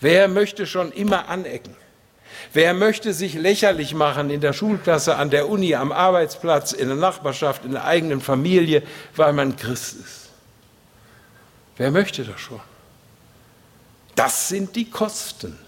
[0.01, 1.75] Wer möchte schon immer anecken?
[2.53, 6.97] Wer möchte sich lächerlich machen in der Schulklasse, an der Uni, am Arbeitsplatz, in der
[6.97, 8.83] Nachbarschaft, in der eigenen Familie,
[9.17, 10.29] weil man Christ ist?
[11.77, 12.61] Wer möchte das schon?
[14.15, 15.59] Das sind die Kosten.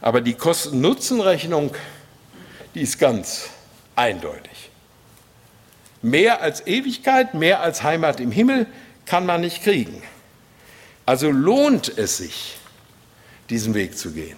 [0.00, 1.74] Aber die Kosten-Nutzen-Rechnung
[2.74, 3.48] die ist ganz
[3.96, 4.70] eindeutig.
[6.02, 8.66] Mehr als Ewigkeit, mehr als Heimat im Himmel
[9.06, 10.02] kann man nicht kriegen.
[11.06, 12.56] Also lohnt es sich,
[13.50, 14.36] diesen Weg zu gehen.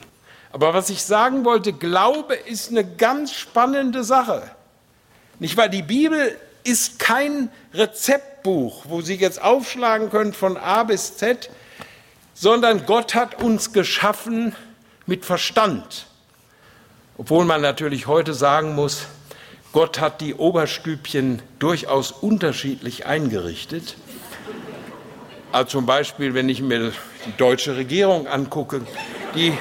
[0.52, 4.50] Aber was ich sagen wollte, Glaube ist eine ganz spannende Sache.
[5.38, 11.16] Nicht weil die Bibel ist kein Rezeptbuch, wo Sie jetzt aufschlagen können von A bis
[11.16, 11.50] Z,
[12.34, 14.54] sondern Gott hat uns geschaffen
[15.06, 16.06] mit Verstand.
[17.20, 19.02] Obwohl man natürlich heute sagen muss,
[19.74, 23.96] Gott hat die Oberstübchen durchaus unterschiedlich eingerichtet.
[25.52, 26.92] Also zum Beispiel, wenn ich mir
[27.26, 28.80] die deutsche Regierung angucke,
[29.34, 29.52] die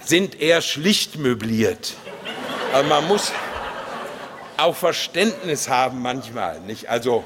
[0.00, 1.94] sind eher schlicht möbliert.
[2.74, 3.32] Also man muss
[4.58, 6.90] auch Verständnis haben manchmal, nicht?
[6.90, 7.24] Also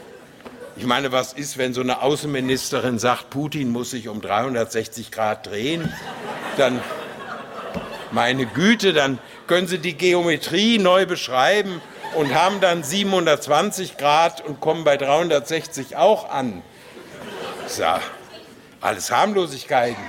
[0.77, 5.49] ich meine, was ist, wenn so eine Außenministerin sagt, Putin muss sich um 360 Grad
[5.49, 5.93] drehen,
[6.57, 6.81] dann
[8.13, 11.81] meine Güte, dann können Sie die Geometrie neu beschreiben
[12.15, 16.63] und haben dann 720 Grad und kommen bei 360 auch an.
[17.67, 17.85] So,
[18.81, 20.03] alles Harmlosigkeiten.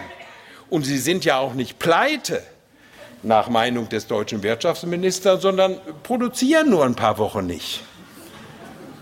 [0.70, 2.44] Und Sie sind ja auch nicht pleite,
[3.24, 7.82] nach Meinung des deutschen Wirtschaftsministers, sondern produzieren nur ein paar Wochen nicht.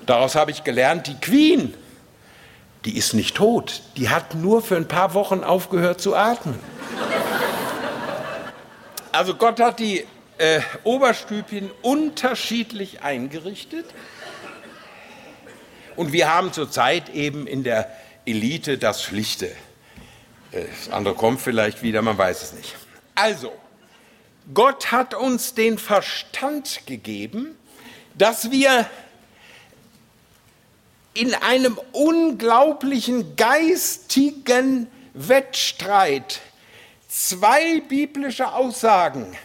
[0.06, 1.74] Daraus habe ich gelernt, die Queen,
[2.86, 6.60] die ist nicht tot, die hat nur für ein paar Wochen aufgehört zu atmen.
[9.12, 10.06] Also Gott hat die
[10.38, 13.86] äh, Oberstübchen unterschiedlich eingerichtet.
[15.96, 17.90] Und wir haben zurzeit eben in der
[18.26, 19.48] Elite das Schlichte.
[20.52, 22.76] Äh, das andere kommt vielleicht wieder, man weiß es nicht.
[23.16, 23.52] Also,
[24.54, 27.58] Gott hat uns den Verstand gegeben,
[28.16, 28.90] dass wir
[31.14, 36.42] in einem unglaublichen geistigen Wettstreit
[37.10, 39.36] zwei biblische Aussagen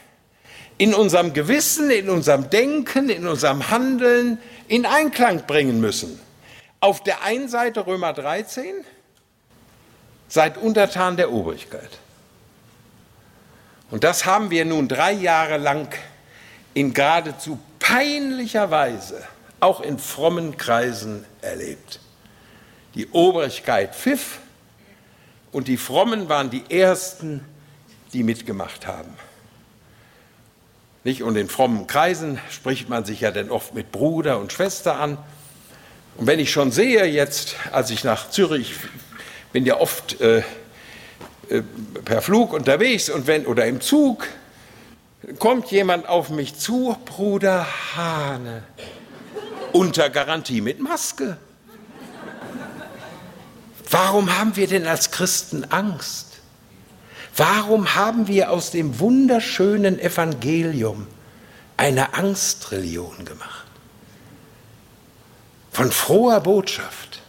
[0.78, 4.38] in unserem Gewissen, in unserem Denken, in unserem Handeln
[4.68, 6.20] in Einklang bringen müssen.
[6.78, 8.84] Auf der einen Seite Römer 13,
[10.34, 11.90] Seid untertan der Obrigkeit.
[13.90, 15.94] Und das haben wir nun drei Jahre lang
[16.72, 19.22] in geradezu peinlicher Weise,
[19.60, 22.00] auch in frommen Kreisen, erlebt.
[22.96, 24.40] Die Obrigkeit pfiff
[25.52, 27.44] und die Frommen waren die Ersten,
[28.14, 29.12] die mitgemacht haben.
[31.04, 31.22] Nicht?
[31.22, 35.18] Und in frommen Kreisen spricht man sich ja dann oft mit Bruder und Schwester an.
[36.16, 38.74] Und wenn ich schon sehe jetzt, als ich nach Zürich
[39.52, 40.42] bin ja oft äh,
[41.48, 41.62] äh,
[42.04, 44.26] per Flug unterwegs und wenn oder im Zug
[45.38, 48.62] kommt jemand auf mich zu, Bruder Hane,
[49.72, 51.36] unter Garantie mit Maske.
[53.90, 56.33] Warum haben wir denn als Christen Angst?
[57.36, 61.06] Warum haben wir aus dem wunderschönen Evangelium
[61.76, 63.66] eine Angstreligion gemacht?
[65.72, 67.22] Von froher Botschaft,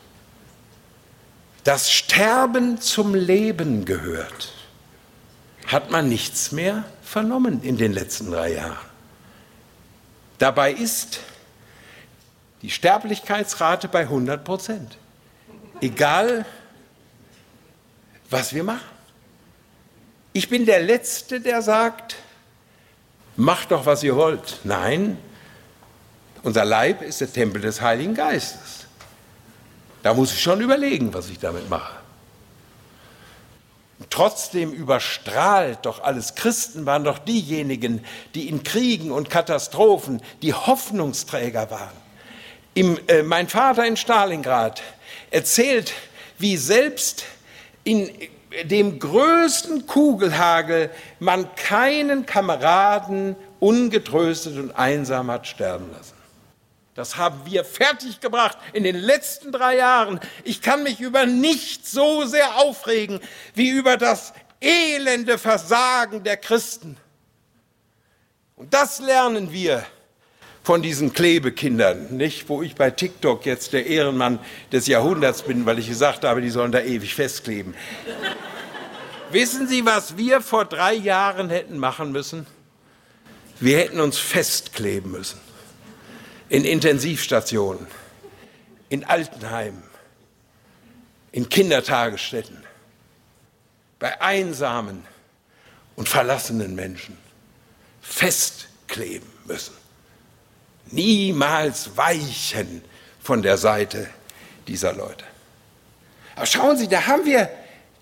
[1.64, 4.54] dass Sterben zum Leben gehört,
[5.66, 8.78] hat man nichts mehr vernommen in den letzten drei Jahren.
[10.38, 11.22] Dabei ist
[12.62, 14.98] die Sterblichkeitsrate bei 100 Prozent.
[15.82, 16.46] Egal,
[18.30, 18.95] was wir machen.
[20.36, 22.18] Ich bin der Letzte, der sagt,
[23.38, 24.60] macht doch, was ihr wollt.
[24.66, 25.18] Nein,
[26.44, 28.86] unser Leib ist der Tempel des Heiligen Geistes.
[30.04, 31.96] Da muss ich schon überlegen, was ich damit mache.
[34.10, 41.72] Trotzdem überstrahlt doch alles Christen waren doch diejenigen, die in Kriegen und Katastrophen die Hoffnungsträger
[41.72, 41.96] waren.
[42.74, 44.84] Im, äh, mein Vater in Stalingrad
[45.32, 45.94] erzählt,
[46.38, 47.24] wie selbst
[47.86, 48.12] in
[48.64, 50.90] dem größten Kugelhagel
[51.20, 56.16] man keinen Kameraden ungetröstet und einsam hat sterben lassen.
[56.96, 60.20] Das haben wir fertiggebracht in den letzten drei Jahren.
[60.46, 63.20] Ich kann mich über nichts so sehr aufregen
[63.54, 66.98] wie über das elende Versagen der Christen.
[68.56, 69.86] Und das lernen wir
[70.66, 72.50] von diesen Klebekindern, nicht?
[72.50, 74.40] Wo ich bei TikTok jetzt der Ehrenmann
[74.72, 77.76] des Jahrhunderts bin, weil ich gesagt habe, die sollen da ewig festkleben.
[79.30, 82.48] Wissen Sie, was wir vor drei Jahren hätten machen müssen?
[83.60, 85.40] Wir hätten uns festkleben müssen
[86.50, 87.86] in Intensivstationen,
[88.90, 89.84] in Altenheimen,
[91.32, 92.64] in Kindertagesstätten,
[94.00, 95.04] bei einsamen
[95.96, 97.16] und verlassenen Menschen
[98.02, 99.85] festkleben müssen.
[100.92, 102.84] Niemals weichen
[103.22, 104.08] von der Seite
[104.68, 105.26] dieser Leute.
[106.36, 107.50] Aber schauen Sie, da haben wir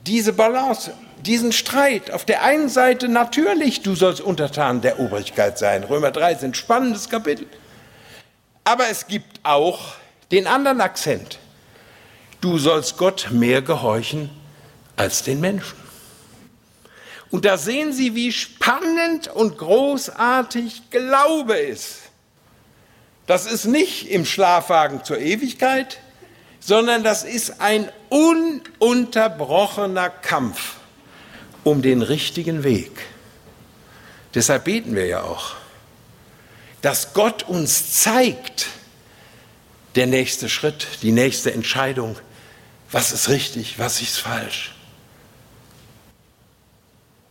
[0.05, 2.11] diese Balance, diesen Streit.
[2.11, 5.83] Auf der einen Seite natürlich, du sollst untertan der Obrigkeit sein.
[5.83, 7.47] Römer 3 ist ein spannendes Kapitel.
[8.63, 9.93] Aber es gibt auch
[10.31, 11.39] den anderen Akzent.
[12.41, 14.29] Du sollst Gott mehr gehorchen
[14.95, 15.77] als den Menschen.
[17.29, 22.02] Und da sehen Sie, wie spannend und großartig Glaube ist.
[23.27, 25.99] Das ist nicht im Schlafwagen zur Ewigkeit,
[26.59, 30.75] sondern das ist ein ununterbrochener Kampf
[31.63, 32.91] um den richtigen Weg.
[34.35, 35.55] Deshalb beten wir ja auch
[36.83, 38.67] dass Gott uns zeigt,
[39.95, 42.17] der nächste Schritt, die nächste Entscheidung,
[42.91, 44.75] was ist richtig, was ist falsch.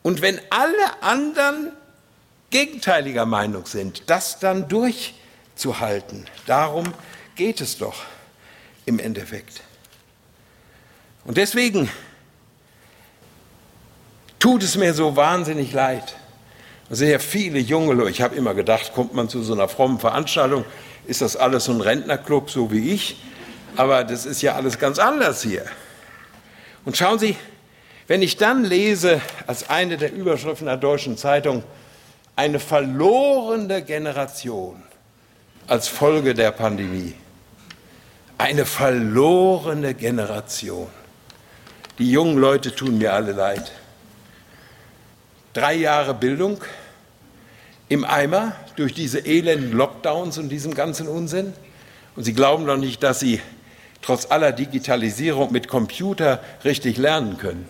[0.02, 1.70] Und wenn alle anderen
[2.48, 4.68] gegenteiliger Meinung sind, das dann
[5.52, 6.92] durchzuhalten, darum
[7.36, 8.02] geht es doch
[8.84, 9.62] im Endeffekt.
[11.24, 11.88] Und deswegen
[14.38, 16.16] tut es mir so wahnsinnig leid,
[16.90, 18.10] sehr viele junge Leute.
[18.10, 20.64] Ich habe immer gedacht, kommt man zu so einer frommen Veranstaltung,
[21.06, 23.16] ist das alles so ein Rentnerclub, so wie ich.
[23.76, 25.64] Aber das ist ja alles ganz anders hier.
[26.84, 27.36] Und schauen Sie,
[28.08, 31.62] wenn ich dann lese, als eine der Überschriften der Deutschen Zeitung,
[32.36, 34.82] eine verlorene Generation
[35.72, 37.14] als Folge der Pandemie.
[38.36, 40.88] Eine verlorene Generation.
[41.98, 43.72] Die jungen Leute tun mir alle leid.
[45.54, 46.62] Drei Jahre Bildung,
[47.88, 51.54] im Eimer durch diese elenden Lockdowns und diesen ganzen Unsinn.
[52.16, 53.40] Und Sie glauben doch nicht, dass Sie
[54.02, 57.66] trotz aller Digitalisierung mit Computer richtig lernen können.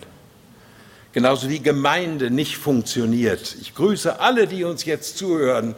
[1.13, 3.55] Genauso wie Gemeinde nicht funktioniert.
[3.61, 5.73] Ich grüße alle, die uns jetzt zuhören,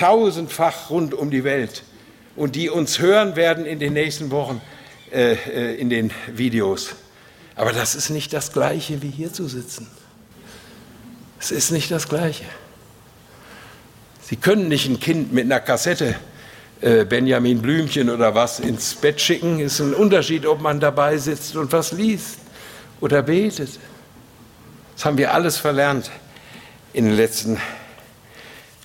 [0.00, 1.82] tausendfach rund um die Welt
[2.34, 4.60] und die uns hören werden in den nächsten Wochen
[5.12, 6.94] äh, äh in den Videos.
[7.54, 9.86] Aber das ist nicht das Gleiche, wie hier zu sitzen.
[11.38, 12.44] Es ist nicht das Gleiche.
[14.22, 16.14] Sie können nicht ein Kind mit einer Kassette
[16.80, 19.60] äh, Benjamin Blümchen oder was ins Bett schicken.
[19.60, 22.38] Es ist ein Unterschied, ob man dabei sitzt und was liest
[23.00, 23.78] oder betet.
[24.96, 26.10] Das haben wir alles verlernt
[26.94, 27.58] in den letzten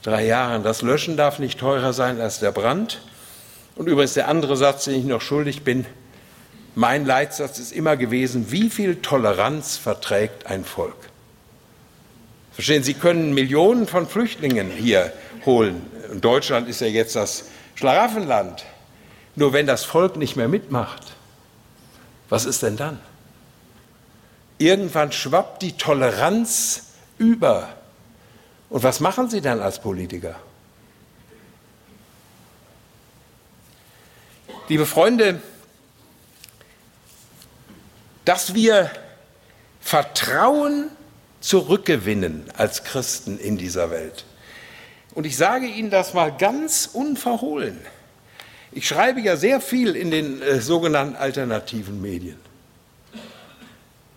[0.06, 0.64] drei Jahren.
[0.64, 3.02] Das Löschen darf nicht teurer sein als der Brand.
[3.76, 5.86] Und übrigens der andere Satz, den ich noch schuldig bin,
[6.76, 10.96] mein Leitsatz ist immer gewesen, wie viel Toleranz verträgt ein Volk?
[12.52, 15.12] Verstehen Sie, können Millionen von Flüchtlingen hier
[15.46, 15.82] holen.
[16.12, 17.46] Und Deutschland ist ja jetzt das
[17.76, 18.66] Schlaraffenland.
[19.36, 21.02] Nur wenn das Volk nicht mehr mitmacht,
[22.30, 23.00] was ist denn dann?
[24.58, 27.70] Irgendwann schwappt die Toleranz über.
[28.70, 30.36] Und was machen Sie dann als Politiker?
[34.68, 35.42] Liebe Freunde,
[38.26, 38.90] dass wir
[39.80, 40.90] Vertrauen
[41.42, 44.26] zurückgewinnen als Christen in dieser Welt.
[45.14, 47.80] Und ich sage Ihnen das mal ganz unverhohlen.
[48.72, 52.40] Ich schreibe ja sehr viel in den äh, sogenannten alternativen Medien.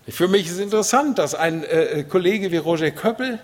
[0.09, 3.39] Für mich ist es interessant, dass ein äh, Kollege wie Roger Köppel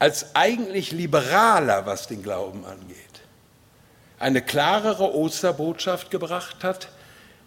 [0.00, 2.96] als eigentlich liberaler, was den Glauben angeht,
[4.18, 6.88] eine klarere Osterbotschaft gebracht hat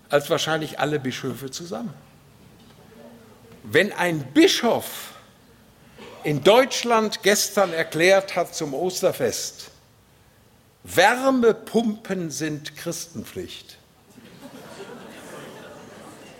[0.10, 1.94] als wahrscheinlich alle Bischöfe zusammen.
[3.64, 5.14] Wenn ein Bischof
[6.24, 9.72] in Deutschland gestern erklärt hat zum Osterfest,
[10.84, 13.78] Wärmepumpen sind Christenpflicht,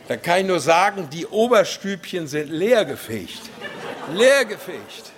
[0.08, 3.42] dann kann ich nur sagen, die Oberstübchen sind leergefegt.
[4.12, 5.13] Leergefegt.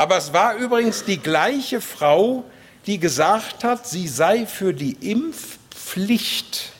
[0.00, 2.44] Aber es war übrigens die gleiche Frau,
[2.86, 6.72] die gesagt hat, sie sei für die Impfpflicht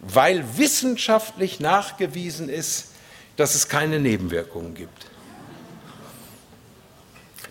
[0.00, 2.92] weil wissenschaftlich nachgewiesen ist,
[3.36, 5.06] dass es keine Nebenwirkungen gibt.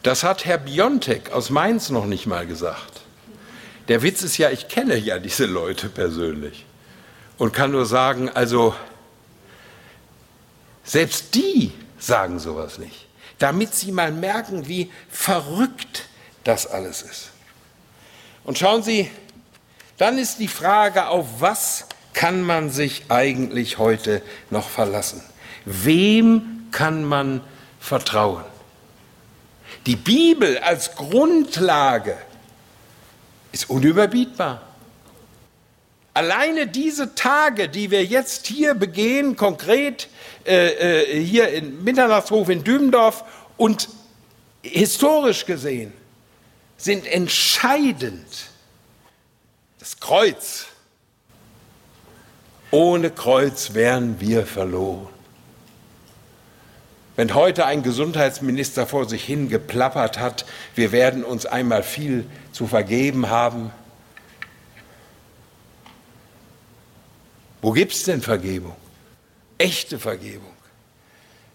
[0.03, 3.01] Das hat Herr Biontek aus Mainz noch nicht mal gesagt.
[3.87, 6.65] Der Witz ist ja, ich kenne ja diese Leute persönlich
[7.37, 8.73] und kann nur sagen, also
[10.83, 13.08] selbst die sagen sowas nicht,
[13.39, 16.07] damit sie mal merken, wie verrückt
[16.43, 17.29] das alles ist.
[18.43, 19.09] Und schauen Sie,
[19.97, 25.23] dann ist die Frage, auf was kann man sich eigentlich heute noch verlassen?
[25.65, 27.41] Wem kann man
[27.79, 28.43] vertrauen?
[29.85, 32.17] Die Bibel als Grundlage
[33.51, 34.61] ist unüberbietbar.
[36.19, 40.09] Alleine diese Tage, die wir jetzt hier begehen, konkret
[40.45, 43.23] äh, äh, hier im Mitternachtshof in Dübendorf
[43.55, 43.87] und
[44.61, 45.93] historisch gesehen,
[46.75, 48.27] sind entscheidend.
[49.79, 50.65] Das Kreuz
[52.69, 55.07] ohne Kreuz wären wir verloren.
[57.15, 60.45] Wenn heute ein Gesundheitsminister vor sich hin geplappert hat,
[60.75, 63.71] wir werden uns einmal viel zu vergeben haben,
[67.61, 68.75] wo gibt es denn Vergebung?
[69.57, 70.53] Echte Vergebung,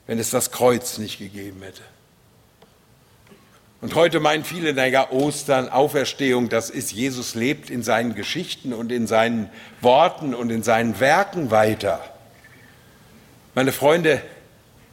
[0.07, 1.82] wenn es das Kreuz nicht gegeben hätte.
[3.80, 8.90] Und heute meinen viele, naja, Ostern, Auferstehung, das ist, Jesus lebt in seinen Geschichten und
[8.90, 9.50] in seinen
[9.82, 12.02] Worten und in seinen Werken weiter.
[13.55, 14.22] Meine Freunde,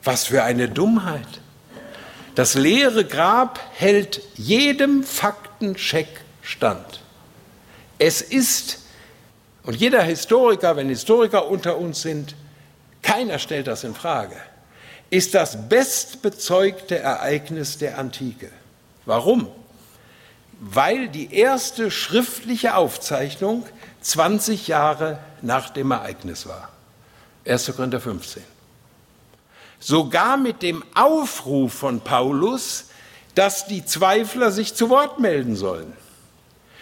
[0.04, 1.42] was für eine Dummheit.
[2.36, 6.10] Das leere Grab hält jedem Faktencheck
[6.42, 7.00] stand.
[7.98, 8.80] Es ist,
[9.64, 12.36] und jeder Historiker, wenn Historiker unter uns sind,
[13.02, 14.36] keiner stellt das in Frage,
[15.10, 18.50] ist das bestbezeugte Ereignis der Antike.
[19.06, 19.48] Warum?
[20.60, 23.66] Weil die erste schriftliche Aufzeichnung
[24.02, 26.70] 20 Jahre nach dem Ereignis war.
[27.46, 27.76] 1.
[27.76, 28.44] Korinther 15.
[29.80, 32.86] Sogar mit dem Aufruf von Paulus,
[33.34, 35.94] dass die Zweifler sich zu Wort melden sollen,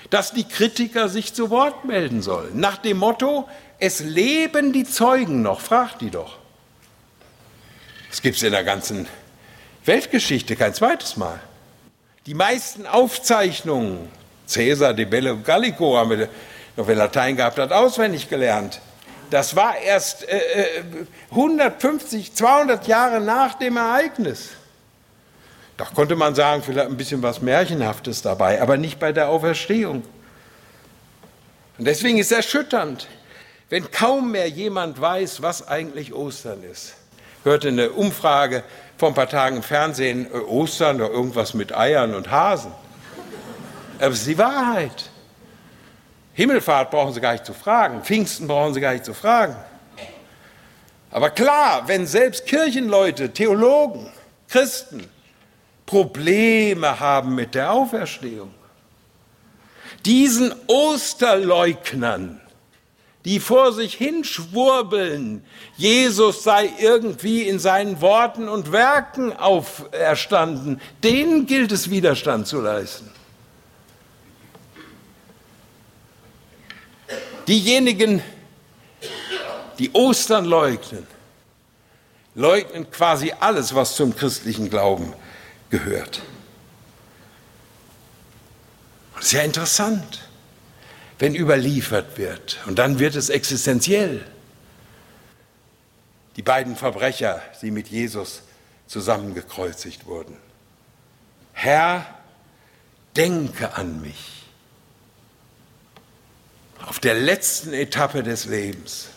[0.09, 3.47] dass die Kritiker sich zu Wort melden sollen, nach dem Motto,
[3.79, 6.37] es leben die Zeugen noch, fragt die doch.
[8.09, 9.07] Das gibt es in der ganzen
[9.85, 11.39] Weltgeschichte kein zweites Mal.
[12.25, 14.09] Die meisten Aufzeichnungen,
[14.51, 16.29] Caesar de Bello Gallico, haben wir
[16.75, 18.81] noch wer Latein gehabt hat, auswendig gelernt.
[19.29, 20.83] Das war erst äh,
[21.29, 24.49] 150, äh, 200 Jahre nach dem Ereignis.
[25.79, 30.03] Da konnte man sagen, vielleicht ein bisschen was Märchenhaftes dabei, aber nicht bei der Auferstehung.
[31.77, 33.07] Und deswegen ist es erschütternd,
[33.69, 36.95] wenn kaum mehr jemand weiß, was eigentlich Ostern ist.
[37.39, 38.65] Ich hörte eine Umfrage,
[38.97, 42.73] vor ein paar Tagen im Fernsehen äh, Ostern oder irgendwas mit Eiern und Hasen.
[43.99, 45.09] Aber es ist die Wahrheit.
[46.33, 49.55] Himmelfahrt brauchen Sie gar nicht zu fragen, Pfingsten brauchen Sie gar nicht zu fragen.
[51.09, 54.11] Aber klar, wenn selbst Kirchenleute, Theologen,
[54.49, 55.09] Christen
[55.89, 58.53] Probleme haben mit der Auferstehung,
[60.05, 62.39] diesen Osterleugnern,
[63.25, 65.43] die vor sich hinschwurbeln,
[65.77, 73.09] Jesus sei irgendwie in seinen Worten und Werken auferstanden, denen gilt es Widerstand zu leisten.
[77.47, 78.21] Diejenigen,
[79.79, 81.07] die Ostern leugnen,
[82.35, 85.15] leugnen quasi alles, was zum christlichen Glauben
[85.69, 86.21] gehört.
[89.15, 90.29] Das ist ja interessant,
[91.19, 94.25] wenn überliefert wird und dann wird es existenziell.
[96.37, 98.43] Die beiden Verbrecher, die mit Jesus
[98.87, 100.37] zusammengekreuzigt wurden.
[101.51, 102.05] Herr,
[103.17, 104.45] denke an mich.
[106.85, 109.09] Auf der letzten Etappe des Lebens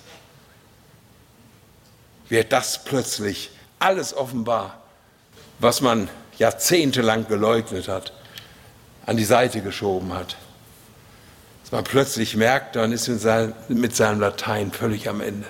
[2.28, 4.82] wird das plötzlich alles offenbar,
[5.61, 8.12] was man jahrzehntelang geleugnet hat
[9.06, 10.36] an die Seite geschoben hat.
[11.62, 13.08] Dass man plötzlich merkt, dann ist
[13.68, 15.46] mit seinem Latein völlig am Ende.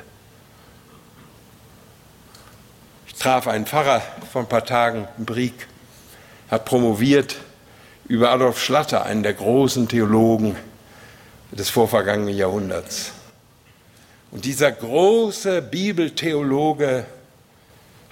[3.06, 5.68] Ich traf einen Pfarrer vor ein paar Tagen in Brieg,
[6.50, 7.36] hat promoviert
[8.08, 10.56] über Adolf Schlatter, einen der großen Theologen
[11.52, 13.12] des vorvergangenen Jahrhunderts.
[14.30, 17.04] Und dieser große Bibeltheologe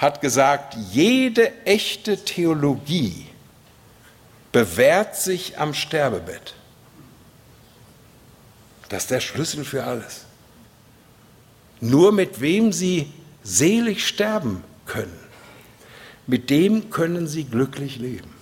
[0.01, 3.27] hat gesagt, jede echte Theologie
[4.51, 6.55] bewährt sich am Sterbebett.
[8.89, 10.25] Das ist der Schlüssel für alles.
[11.83, 15.19] Nur mit wem sie selig sterben können,
[16.27, 18.35] mit dem können sie glücklich leben.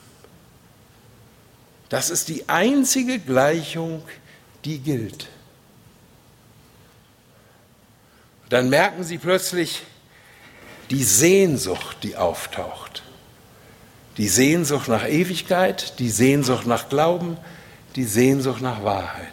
[1.89, 4.03] Das ist die einzige Gleichung,
[4.65, 5.27] die gilt.
[8.49, 9.83] Dann merken sie plötzlich
[10.91, 13.03] die Sehnsucht, die auftaucht.
[14.17, 17.37] Die Sehnsucht nach Ewigkeit, die Sehnsucht nach Glauben,
[17.95, 19.27] die Sehnsucht nach Wahrheit.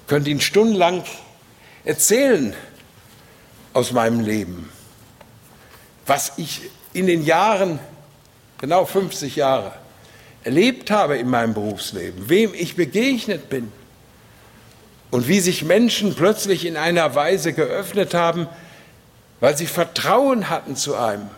[0.00, 1.04] Ich könnte Ihnen stundenlang
[1.84, 2.54] erzählen
[3.72, 4.68] aus meinem Leben,
[6.06, 7.78] was ich in den Jahren,
[8.58, 9.72] genau 50 Jahre,
[10.42, 13.70] erlebt habe in meinem Berufsleben, wem ich begegnet bin
[15.10, 18.48] und wie sich Menschen plötzlich in einer Weise geöffnet haben,
[19.40, 21.28] weil sie Vertrauen hatten zu einem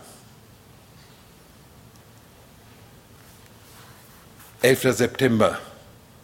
[4.61, 4.95] 11.
[4.95, 5.59] September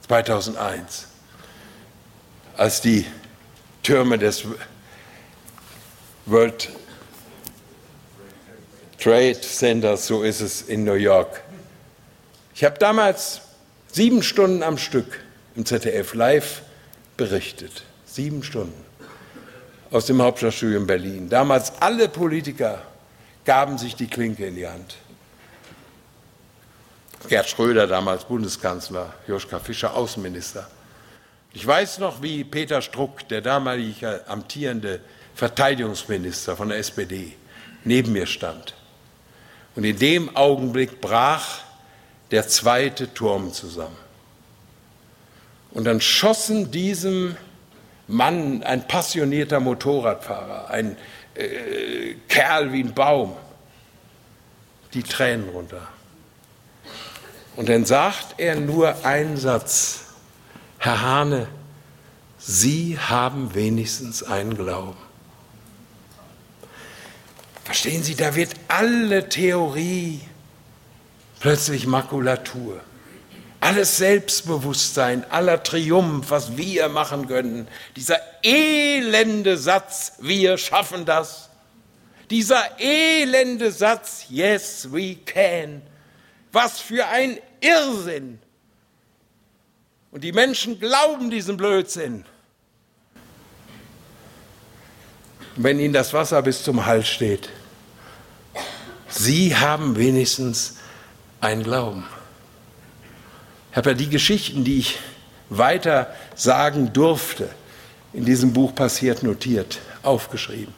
[0.08, 1.08] 2001,
[2.56, 3.06] als die
[3.84, 4.44] Türme des
[6.26, 6.70] World
[8.98, 11.42] Trade Centers, so ist es in New York.
[12.54, 13.42] Ich habe damals
[13.92, 15.22] sieben Stunden am Stück
[15.56, 16.62] im ZDF live
[17.16, 17.84] berichtet.
[18.06, 18.89] Sieben Stunden
[19.92, 21.30] aus dem Hauptstadtstudio in Berlin.
[21.30, 22.82] Damals alle Politiker
[23.46, 24.96] gaben sich die Klinke in die Hand.
[27.28, 30.68] Gerd Schröder, damals Bundeskanzler, Joschka Fischer, Außenminister.
[31.54, 35.02] Ich weiß noch, wie Peter Struck, der damalige amtierende
[35.36, 37.34] Verteidigungsminister von der SPD,
[37.84, 38.76] neben mir stand.
[39.76, 41.62] Und in dem Augenblick brach
[42.32, 43.98] der zweite Turm zusammen.
[45.72, 47.36] Und dann schossen diesem
[48.10, 50.98] Mann, ein passionierter Motorradfahrer, ein
[51.36, 53.36] äh, Kerl wie ein Baum,
[54.94, 55.88] die Tränen runter.
[57.56, 60.06] Und dann sagt er nur einen Satz,
[60.80, 61.48] Herr Hahne,
[62.40, 64.98] Sie haben wenigstens einen Glauben.
[67.64, 70.22] Verstehen Sie, da wird alle Theorie
[71.40, 72.80] plötzlich Makulatur.
[73.62, 77.68] Alles Selbstbewusstsein, aller Triumph, was wir machen können.
[77.96, 81.50] Dieser elende Satz, wir schaffen das.
[82.30, 85.82] Dieser elende Satz, yes, we can.
[86.54, 88.40] Was für ein Irrsinn.
[90.12, 92.26] Und die Menschen glauben diesen Blödsinn.
[95.58, 97.50] Wenn ihnen das Wasser bis zum Hals steht,
[99.10, 100.78] sie haben wenigstens
[101.42, 102.06] einen Glauben.
[103.72, 105.00] Ich habe ja die Geschichten, die ich
[105.50, 107.50] weiter sagen durfte,
[108.14, 110.74] in diesem Buch passiert notiert, aufgeschrieben.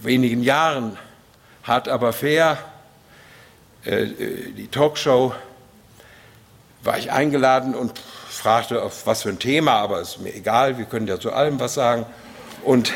[0.00, 0.96] Vor wenigen Jahren
[1.62, 2.58] hat aber fair
[3.84, 5.34] äh, äh, die Talkshow,
[6.82, 10.86] war ich eingeladen und fragte, auf was für ein Thema, aber ist mir egal, wir
[10.86, 12.06] können ja zu allem was sagen.
[12.64, 12.92] Und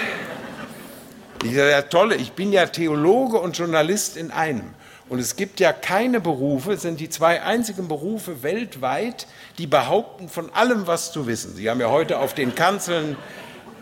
[1.43, 4.75] ich sagte, ja tolle, ich bin ja Theologe und Journalist in einem.
[5.09, 9.27] Und es gibt ja keine Berufe, es sind die zwei einzigen Berufe weltweit,
[9.59, 11.55] die behaupten, von allem was zu wissen.
[11.55, 13.17] Sie haben ja heute auf den Kanzeln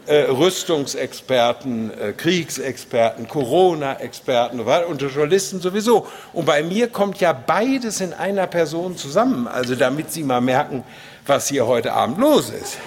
[0.07, 6.09] äh, Rüstungsexperten, äh, Kriegsexperten, Corona-Experten und Journalisten sowieso.
[6.33, 10.83] Und bei mir kommt ja beides in einer Person zusammen, also damit Sie mal merken,
[11.25, 12.79] was hier heute Abend los ist.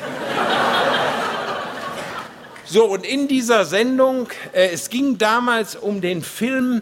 [2.65, 6.81] So, und in dieser Sendung, äh, es ging damals um den Film,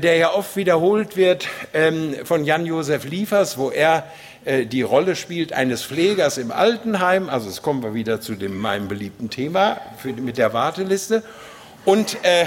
[0.00, 4.04] der ja oft wiederholt wird, ähm, von Jan-Josef Liefers, wo er
[4.44, 7.28] äh, die Rolle spielt eines Pflegers im Altenheim.
[7.28, 11.22] Also, es kommen wir wieder zu dem, meinem beliebten Thema für, mit der Warteliste.
[11.84, 12.46] Und äh,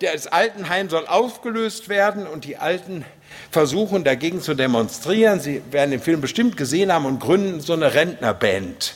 [0.00, 3.04] das Altenheim soll aufgelöst werden und die Alten
[3.50, 5.40] versuchen dagegen zu demonstrieren.
[5.40, 8.94] Sie werden den Film bestimmt gesehen haben und gründen so eine Rentnerband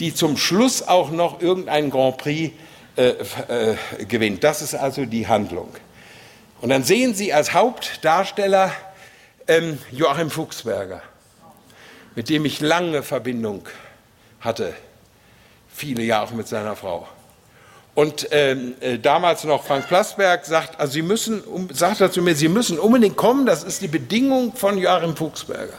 [0.00, 2.52] die zum Schluss auch noch irgendeinen Grand Prix
[2.96, 4.44] äh, äh, gewinnt.
[4.44, 5.68] Das ist also die Handlung.
[6.64, 8.72] Und dann sehen Sie als Hauptdarsteller
[9.48, 11.02] ähm, Joachim Fuchsberger,
[12.14, 13.68] mit dem ich lange Verbindung
[14.40, 14.72] hatte,
[15.68, 17.06] viele Jahre auch mit seiner Frau.
[17.94, 22.22] Und ähm, äh, damals noch Frank Plasberg sagt, also Sie müssen, um, sagt er zu
[22.22, 25.76] mir, Sie müssen unbedingt kommen, das ist die Bedingung von Joachim Fuchsberger.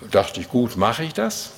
[0.00, 1.50] Da dachte ich, gut, mache ich das?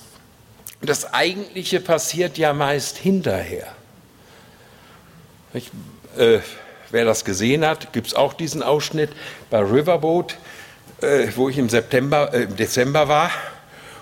[0.83, 3.69] Das Eigentliche passiert ja meist hinterher.
[5.55, 5.71] Ich,
[6.19, 6.41] äh,
[6.91, 9.11] wer das gesehen hat, gibt es auch diesen Ausschnitt
[9.51, 10.37] bei Riverboat,
[11.01, 13.31] äh, wo ich im September, äh, im Dezember war.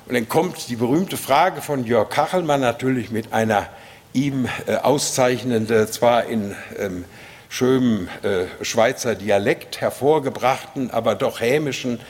[0.07, 3.68] Und dann kommt die berühmte Frage von Jörg Kachelmann natürlich mit einer
[4.12, 7.05] ihm äh, auszeichnenden, zwar in ähm,
[7.49, 12.01] schönem äh, Schweizer Dialekt hervorgebrachten, aber doch hämischen,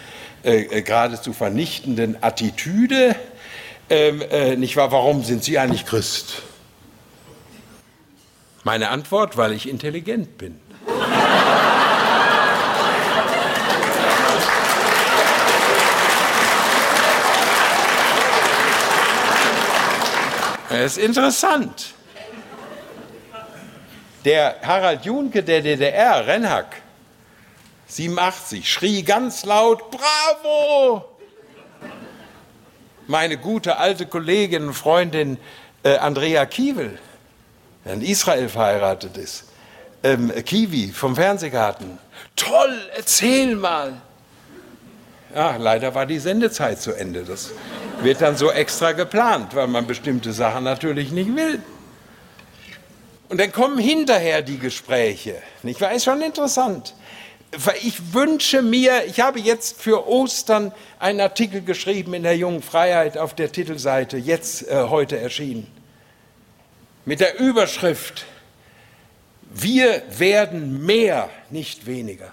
[0.45, 3.17] äh, äh, geradezu vernichtenden Attitüde
[3.91, 6.43] ähm, äh, nicht wahr, warum sind Sie eigentlich Christ?
[8.65, 10.61] Meine Antwort, weil ich intelligent bin.
[20.71, 21.95] Es ist interessant.
[24.25, 26.83] Der Harald Junke der DDR, Renhack,
[27.87, 31.19] 87, schrie ganz laut, Bravo!
[33.09, 35.39] meine gute alte Kollegin und Freundin
[35.83, 36.99] äh, Andrea Kiewel,
[37.85, 39.45] der in Israel verheiratet ist,
[40.03, 41.99] ähm, Kiwi vom Fernsehgarten.
[42.37, 43.95] Toll, erzähl mal.
[45.35, 47.25] Ja, leider war die Sendezeit zu Ende.
[47.25, 47.51] Das
[48.03, 51.63] wird dann so extra geplant, weil man bestimmte Sachen natürlich nicht will.
[53.29, 55.37] Und dann kommen hinterher die Gespräche.
[55.63, 55.93] Nicht wahr?
[55.93, 56.95] Ist schon interessant
[57.83, 63.17] ich wünsche mir, ich habe jetzt für Ostern einen Artikel geschrieben in der Jungen Freiheit
[63.17, 65.67] auf der Titelseite, jetzt äh, heute erschienen,
[67.05, 68.27] mit der Überschrift,
[69.51, 72.33] wir werden mehr, nicht weniger.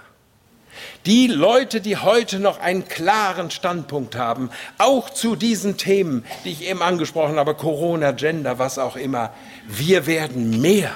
[1.06, 6.68] Die Leute, die heute noch einen klaren Standpunkt haben, auch zu diesen Themen, die ich
[6.68, 9.34] eben angesprochen habe, Corona, Gender, was auch immer,
[9.68, 10.96] wir werden mehr.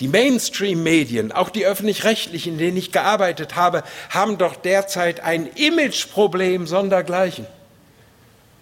[0.00, 6.66] Die Mainstream-Medien, auch die öffentlich-rechtlichen, in denen ich gearbeitet habe, haben doch derzeit ein Imageproblem
[6.66, 7.46] sondergleichen.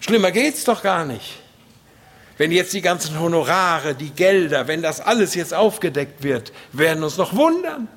[0.00, 1.38] Schlimmer geht's doch gar nicht.
[2.38, 7.16] Wenn jetzt die ganzen Honorare, die Gelder, wenn das alles jetzt aufgedeckt wird, werden uns
[7.16, 7.88] noch wundern.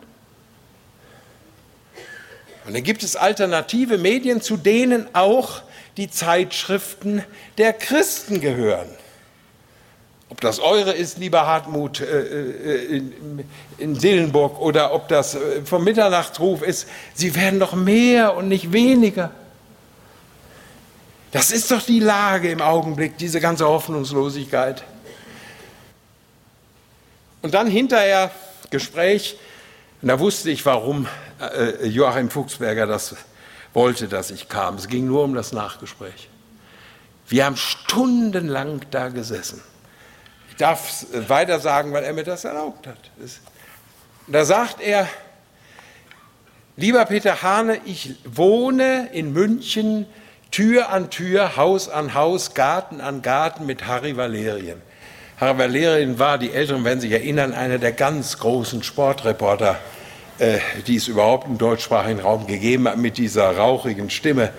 [2.66, 5.62] Und dann gibt es alternative Medien, zu denen auch
[5.98, 7.24] die Zeitschriften
[7.58, 8.88] der Christen gehören.
[10.30, 13.02] Ob das eure ist, lieber Hartmut äh, äh,
[13.78, 18.74] in, Dillenburg, oder ob das äh, vom Mitternachtsruf ist, sie werden doch mehr und nicht
[18.74, 19.32] weniger.
[21.32, 24.84] Das ist doch die Lage im Augenblick, diese ganze Hoffnungslosigkeit.
[27.44, 28.32] Und dann hinterher
[28.72, 29.38] Gespräch,
[30.02, 31.08] und da wusste ich, warum
[31.40, 33.16] äh, Joachim Fuchsberger das
[33.74, 34.76] wollte, dass ich kam.
[34.76, 36.30] Es ging nur um das Nachgespräch.
[37.28, 39.62] Wir haben stundenlang da gesessen.
[40.50, 42.98] Ich darf es äh, weiter sagen, weil er mir das erlaubt hat.
[44.28, 45.08] Da sagt er,
[46.78, 50.06] lieber Peter Hane, ich wohne in München
[50.52, 54.82] Tür an Tür, Haus an Haus, Garten an Garten mit Harry Valerien.
[55.38, 59.95] Harry Valerien war, die Älteren werden sich erinnern, einer der ganz großen Sportreporter, äh,
[60.86, 64.52] die es überhaupt im deutschsprachigen Raum gegeben hat, mit dieser rauchigen Stimme,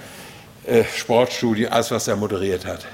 [0.66, 2.86] äh, Sportstudie, alles, was er moderiert hat.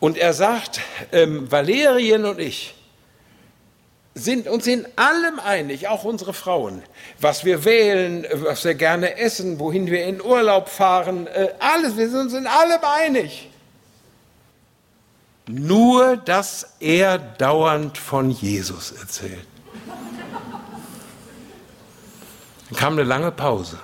[0.00, 0.80] Und er sagt,
[1.12, 2.74] ähm, Valerien und ich
[4.14, 6.82] sind uns in allem einig, auch unsere Frauen,
[7.20, 12.08] was wir wählen, was wir gerne essen, wohin wir in Urlaub fahren, äh, alles, wir
[12.08, 13.48] sind uns in allem einig.
[15.46, 19.46] Nur, dass er dauernd von Jesus erzählt.
[22.70, 23.78] Dann kam eine lange Pause.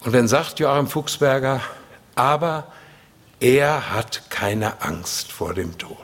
[0.00, 1.60] Und dann sagt Joachim Fuchsberger,
[2.14, 2.72] aber
[3.40, 5.96] er hat keine Angst vor dem Tod.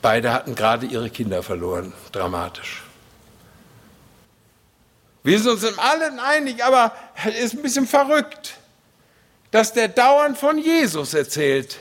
[0.00, 2.82] Beide hatten gerade ihre Kinder verloren, dramatisch.
[5.24, 6.92] Wir sind uns in allen einig, aber
[7.26, 8.56] es ist ein bisschen verrückt,
[9.50, 11.78] dass der dauernd von Jesus erzählt.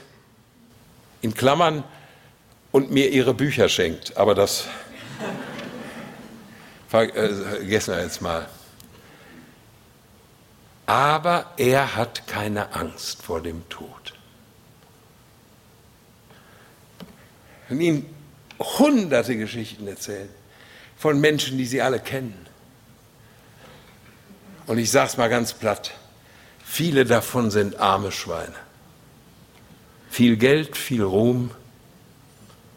[1.21, 1.83] in Klammern
[2.71, 4.17] und mir ihre Bücher schenkt.
[4.17, 4.65] Aber das
[6.87, 8.47] vergessen wir jetzt mal.
[10.85, 14.13] Aber er hat keine Angst vor dem Tod.
[17.69, 18.05] Und ihm
[18.59, 20.29] hunderte Geschichten erzählen
[20.97, 22.47] von Menschen, die sie alle kennen.
[24.65, 25.93] Und ich sage es mal ganz platt,
[26.63, 28.55] viele davon sind arme Schweine.
[30.09, 31.51] Viel Geld, viel Ruhm,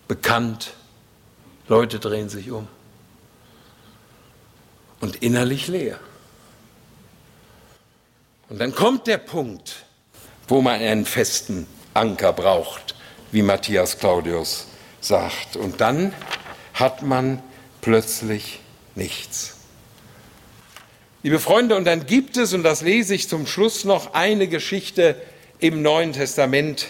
[0.07, 0.75] bekannt,
[1.71, 2.67] Leute drehen sich um.
[4.99, 6.01] Und innerlich leer.
[8.49, 9.85] Und dann kommt der Punkt,
[10.49, 12.97] wo man einen festen Anker braucht,
[13.31, 14.67] wie Matthias Claudius
[15.01, 15.55] sagt.
[15.55, 16.13] Und dann
[16.75, 17.41] hat man
[17.81, 18.59] plötzlich
[18.97, 19.57] nichts.
[21.23, 25.15] Liebe Freunde, und dann gibt es, und das lese ich zum Schluss noch, eine Geschichte
[25.61, 26.89] im Neuen Testament,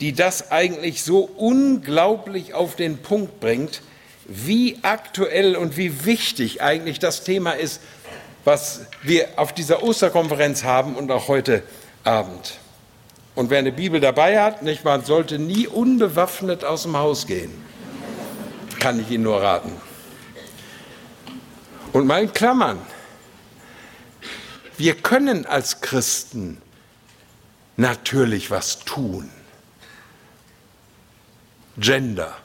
[0.00, 3.80] die das eigentlich so unglaublich auf den Punkt bringt,
[4.28, 7.80] wie aktuell und wie wichtig eigentlich das Thema ist,
[8.44, 11.62] was wir auf dieser Osterkonferenz haben und auch heute
[12.04, 12.58] Abend.
[13.34, 17.52] Und wer eine Bibel dabei hat, nicht, man sollte nie unbewaffnet aus dem Haus gehen.
[18.78, 19.72] Kann ich Ihnen nur raten.
[21.92, 22.78] Und mal in Klammern.
[24.76, 26.60] Wir können als Christen
[27.76, 29.30] natürlich was tun.
[31.78, 32.36] Gender.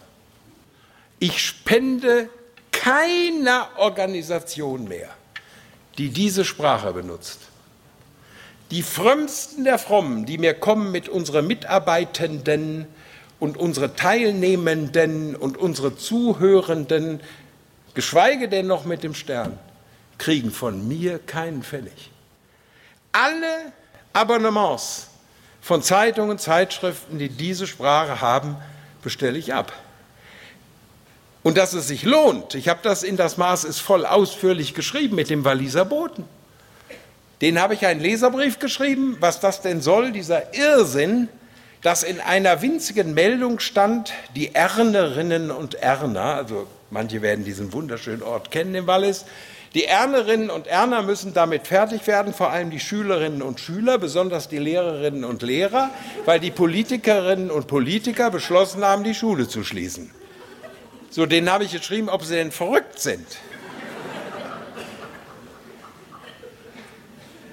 [1.23, 2.27] Ich spende
[2.73, 5.07] keiner Organisation mehr,
[5.97, 7.39] die diese Sprache benutzt.
[8.71, 12.87] Die frömmsten der Frommen, die mir kommen mit unseren Mitarbeitenden
[13.39, 17.21] und unsere Teilnehmenden und unsere Zuhörenden,
[17.93, 19.57] geschweige denn noch mit dem Stern,
[20.17, 22.11] kriegen von mir keinen Pfennig.
[23.13, 23.71] Alle
[24.11, 25.07] Abonnements
[25.61, 28.57] von Zeitungen, Zeitschriften, die diese Sprache haben,
[29.01, 29.71] bestelle ich ab.
[31.43, 35.15] Und dass es sich lohnt, ich habe das in das Maß ist voll ausführlich geschrieben
[35.15, 36.23] mit dem Walliser Boten.
[37.41, 41.27] Den habe ich einen Leserbrief geschrieben, was das denn soll, dieser Irrsinn,
[41.81, 48.23] dass in einer winzigen Meldung stand, die Ernerinnen und Erner, also manche werden diesen wunderschönen
[48.23, 49.25] Ort kennen im Wallis,
[49.73, 54.47] die Ernerinnen und Erner müssen damit fertig werden, vor allem die Schülerinnen und Schüler, besonders
[54.47, 55.89] die Lehrerinnen und Lehrer,
[56.23, 60.11] weil die Politikerinnen und Politiker beschlossen haben, die Schule zu schließen.
[61.13, 63.27] So, denen habe ich geschrieben, ob sie denn verrückt sind.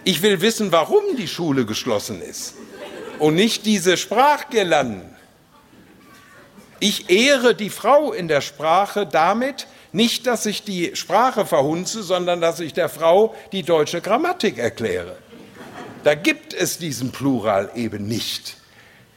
[0.02, 2.54] Ich will wissen, warum die Schule geschlossen ist
[3.18, 5.14] und nicht diese Sprachgirlanden.
[6.78, 12.40] Ich ehre die Frau in der Sprache damit, nicht, dass ich die Sprache verhunze, sondern
[12.40, 15.18] dass ich der Frau die deutsche Grammatik erkläre.
[16.02, 18.56] Da gibt es diesen Plural eben nicht.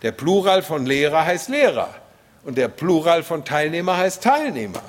[0.02, 2.03] Der Plural von Lehrer heißt Lehrer
[2.44, 4.84] und der Plural von Teilnehmer heißt Teilnehmer.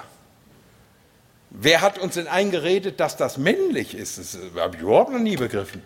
[1.50, 4.18] Wer hat uns denn eingeredet, dass das männlich ist?
[4.18, 5.82] Das habe ich überhaupt noch nie begriffen.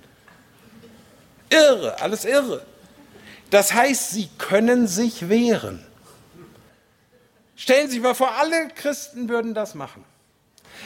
[1.50, 2.62] Irre, alles irre.
[3.50, 5.84] Das heißt, sie können sich wehren.
[7.56, 10.04] Stellen Sie sich mal vor, alle Christen würden das machen.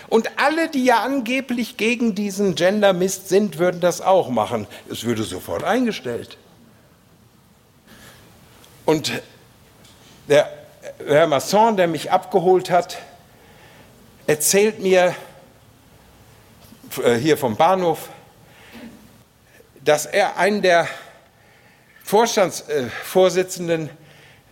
[0.09, 4.67] Und alle, die ja angeblich gegen diesen Gender-Mist sind, würden das auch machen.
[4.91, 6.39] Es würde sofort eingestellt.
[8.85, 9.23] Und
[10.29, 10.62] der
[11.07, 12.99] Herr Masson, der mich abgeholt hat,
[14.27, 15.15] erzählt mir
[17.05, 18.09] äh, hier vom Bahnhof,
[19.85, 20.89] dass er einen der
[22.05, 23.91] Vorstandsvorsitzenden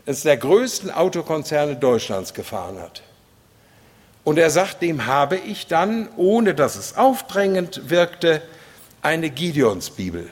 [0.06, 3.02] eines der größten Autokonzerne Deutschlands gefahren hat.
[4.24, 8.42] Und er sagt, dem habe ich dann, ohne dass es aufdrängend wirkte,
[9.02, 10.28] eine Gideonsbibel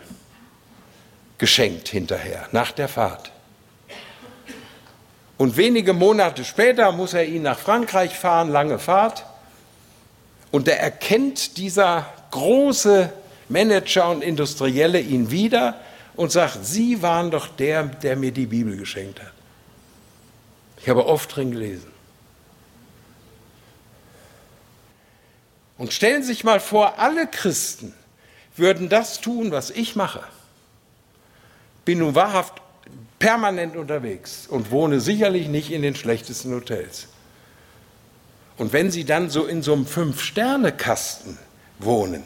[1.39, 3.31] geschenkt hinterher, nach der Fahrt.
[5.39, 9.25] Und wenige Monate später muss er ihn nach Frankreich fahren, lange Fahrt.
[10.51, 13.13] Und da erkennt dieser große
[13.49, 15.81] Manager und Industrielle ihn wieder
[16.17, 19.33] und sagt, Sie waren doch der, der mir die Bibel geschenkt hat.
[20.81, 21.91] Ich habe oft drin gelesen.
[25.77, 27.95] Und stellen Sie sich mal vor, alle Christen
[28.57, 30.25] würden das tun, was ich mache.
[31.85, 32.61] Bin nun wahrhaft
[33.19, 37.09] permanent unterwegs und wohne sicherlich nicht in den schlechtesten Hotels.
[38.57, 41.39] Und wenn Sie dann so in so einem Fünf-Sterne-Kasten
[41.79, 42.25] wohnen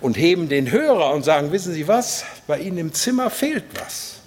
[0.00, 4.20] und heben den Hörer und sagen, wissen Sie was, bei Ihnen im Zimmer fehlt was.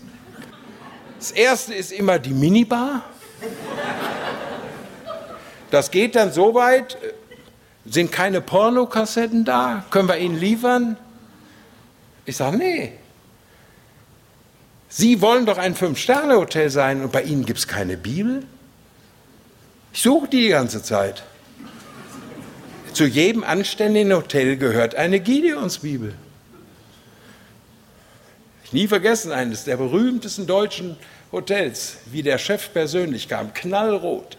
[1.19, 3.05] Das erste ist immer die Minibar.
[5.71, 6.97] Das geht dann so weit,
[7.85, 9.85] sind keine Pornokassetten da?
[9.89, 10.97] Können wir Ihnen liefern?
[12.25, 12.93] Ich sage, nee.
[14.95, 18.45] Sie wollen doch ein Fünf-Sterne-Hotel sein und bei Ihnen gibt es keine Bibel?
[19.91, 21.23] Ich suche die die ganze Zeit.
[22.93, 26.13] Zu jedem anständigen Hotel gehört eine Gideonsbibel.
[28.71, 30.95] Nie vergessen eines der berühmtesten deutschen
[31.31, 34.37] Hotels, wie der Chef persönlich kam, knallrot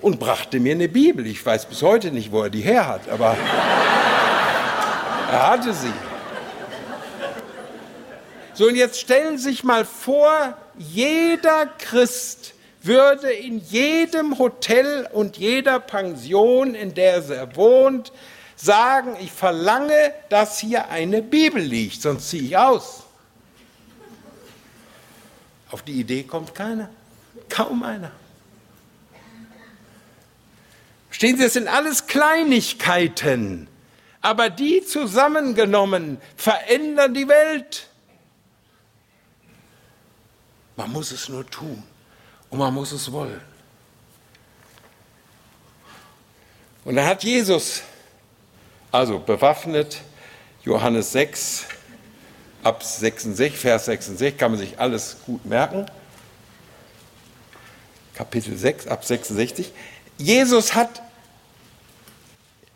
[0.00, 1.26] und brachte mir eine Bibel.
[1.26, 3.36] Ich weiß bis heute nicht, wo er die her hat, aber
[5.32, 6.15] er hatte sie.
[8.56, 15.36] So, und jetzt stellen Sie sich mal vor, jeder Christ würde in jedem Hotel und
[15.36, 18.12] jeder Pension, in der er wohnt,
[18.56, 23.02] sagen, ich verlange, dass hier eine Bibel liegt, sonst ziehe ich aus.
[25.70, 26.88] Auf die Idee kommt keiner,
[27.50, 28.12] kaum einer.
[31.10, 33.68] Stehen Sie, das sind alles Kleinigkeiten,
[34.22, 37.88] aber die zusammengenommen verändern die Welt.
[40.76, 41.82] Man muss es nur tun
[42.50, 43.40] und man muss es wollen.
[46.84, 47.82] Und dann hat Jesus,
[48.92, 50.02] also bewaffnet,
[50.62, 51.64] Johannes 6,
[52.62, 55.86] ab 66, Vers 66, kann man sich alles gut merken.
[58.14, 59.72] Kapitel 6, ab 66.
[60.18, 61.02] Jesus hat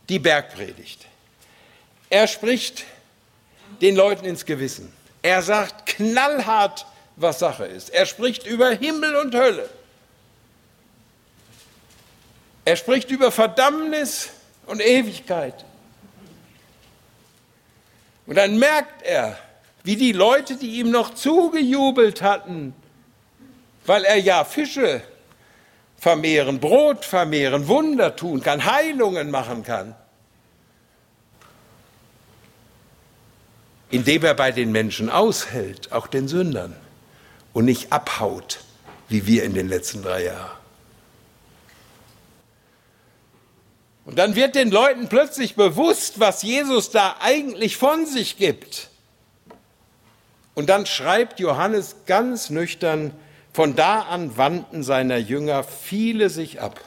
[0.08, 1.06] die Bergpredigt.
[2.10, 2.84] Er spricht
[3.80, 4.92] den Leuten ins Gewissen.
[5.22, 6.84] Er sagt knallhart,
[7.20, 7.90] was Sache ist.
[7.90, 9.68] Er spricht über Himmel und Hölle.
[12.64, 14.30] Er spricht über Verdammnis
[14.66, 15.64] und Ewigkeit.
[18.26, 19.38] Und dann merkt er,
[19.82, 22.74] wie die Leute, die ihm noch zugejubelt hatten,
[23.86, 25.02] weil er ja Fische
[25.96, 29.94] vermehren, Brot vermehren, Wunder tun kann, Heilungen machen kann,
[33.90, 36.76] indem er bei den Menschen aushält, auch den Sündern
[37.52, 38.60] und nicht abhaut,
[39.08, 40.60] wie wir in den letzten drei Jahren.
[44.04, 48.88] Und dann wird den Leuten plötzlich bewusst, was Jesus da eigentlich von sich gibt.
[50.54, 53.12] Und dann schreibt Johannes ganz nüchtern,
[53.52, 56.80] von da an wandten seiner Jünger viele sich ab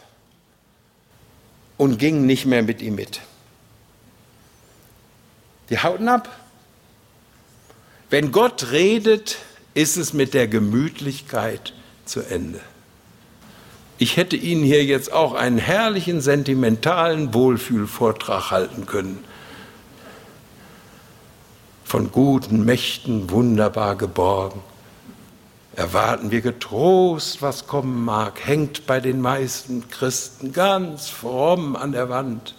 [1.77, 3.21] und gingen nicht mehr mit ihm mit.
[5.69, 6.29] Die hauten ab.
[8.09, 9.37] Wenn Gott redet,
[9.73, 11.73] ist es mit der Gemütlichkeit
[12.05, 12.59] zu Ende.
[13.97, 19.23] Ich hätte Ihnen hier jetzt auch einen herrlichen, sentimentalen Wohlfühlvortrag halten können.
[21.85, 24.61] Von guten Mächten wunderbar geborgen.
[25.75, 32.09] Erwarten wir getrost, was kommen mag, hängt bei den meisten Christen ganz fromm an der
[32.09, 32.55] Wand.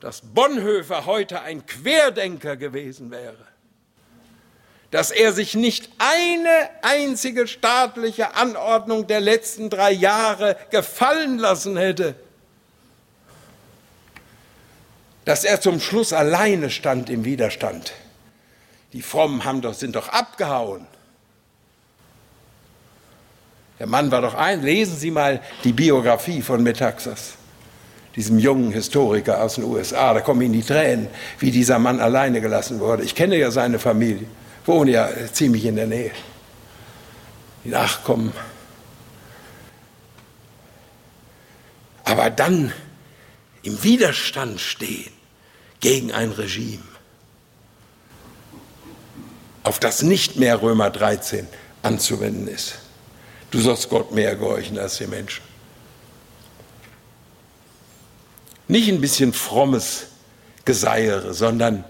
[0.00, 3.53] Dass Bonhoeffer heute ein Querdenker gewesen wäre
[4.94, 12.14] dass er sich nicht eine einzige staatliche Anordnung der letzten drei Jahre gefallen lassen hätte,
[15.24, 17.92] dass er zum Schluss alleine stand im Widerstand.
[18.92, 20.86] Die Frommen haben doch, sind doch abgehauen.
[23.80, 24.62] Der Mann war doch ein.
[24.62, 27.32] Lesen Sie mal die Biografie von Metaxas,
[28.14, 30.14] diesem jungen Historiker aus den USA.
[30.14, 31.08] Da kommen Ihnen die Tränen,
[31.40, 33.02] wie dieser Mann alleine gelassen wurde.
[33.02, 34.28] Ich kenne ja seine Familie
[34.64, 36.12] wohne ja ziemlich in der Nähe.
[37.64, 38.32] Die Nachkommen.
[42.04, 42.72] Aber dann
[43.62, 45.12] im Widerstand stehen
[45.80, 46.82] gegen ein Regime,
[49.62, 51.48] auf das nicht mehr Römer 13
[51.82, 52.76] anzuwenden ist.
[53.50, 55.42] Du sollst Gott mehr gehorchen als die Menschen.
[58.68, 60.06] Nicht ein bisschen frommes
[60.64, 61.84] Geseiere, sondern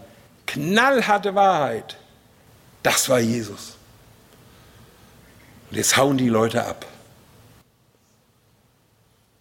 [0.47, 1.97] knallharte Wahrheit.
[2.85, 3.77] Das war Jesus.
[5.71, 6.87] Und jetzt hauen die Leute ab.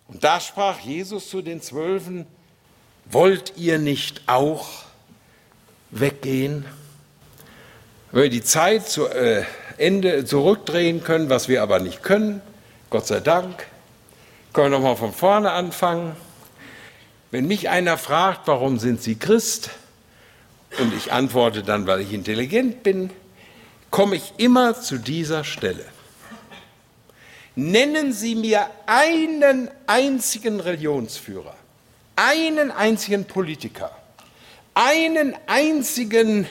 [0.08, 2.26] Und da sprach Jesus zu den Zwölfen,
[3.06, 4.70] wollt ihr nicht auch
[5.91, 6.66] weggehen?
[8.12, 9.44] Wenn wir die Zeit zu äh,
[9.78, 12.41] Ende zurückdrehen können, was wir aber nicht können,
[12.89, 13.68] Gott sei Dank,
[14.54, 16.16] können wir nochmal von vorne anfangen.
[17.30, 19.72] Wenn mich einer fragt, warum sind Sie Christ?
[20.80, 23.10] Und ich antworte dann, weil ich intelligent bin,
[23.94, 25.86] komme ich immer zu dieser Stelle.
[27.56, 31.56] Nennen Sie mir einen einzigen Religionsführer,
[32.16, 33.96] einen einzigen Politiker,
[34.74, 36.48] einen einzigen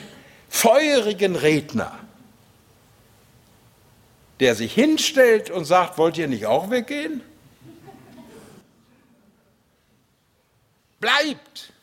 [0.47, 1.99] feurigen Redner,
[4.39, 7.19] der sich hinstellt und sagt, wollt ihr nicht auch weggehen?
[11.01, 11.73] Bleibt.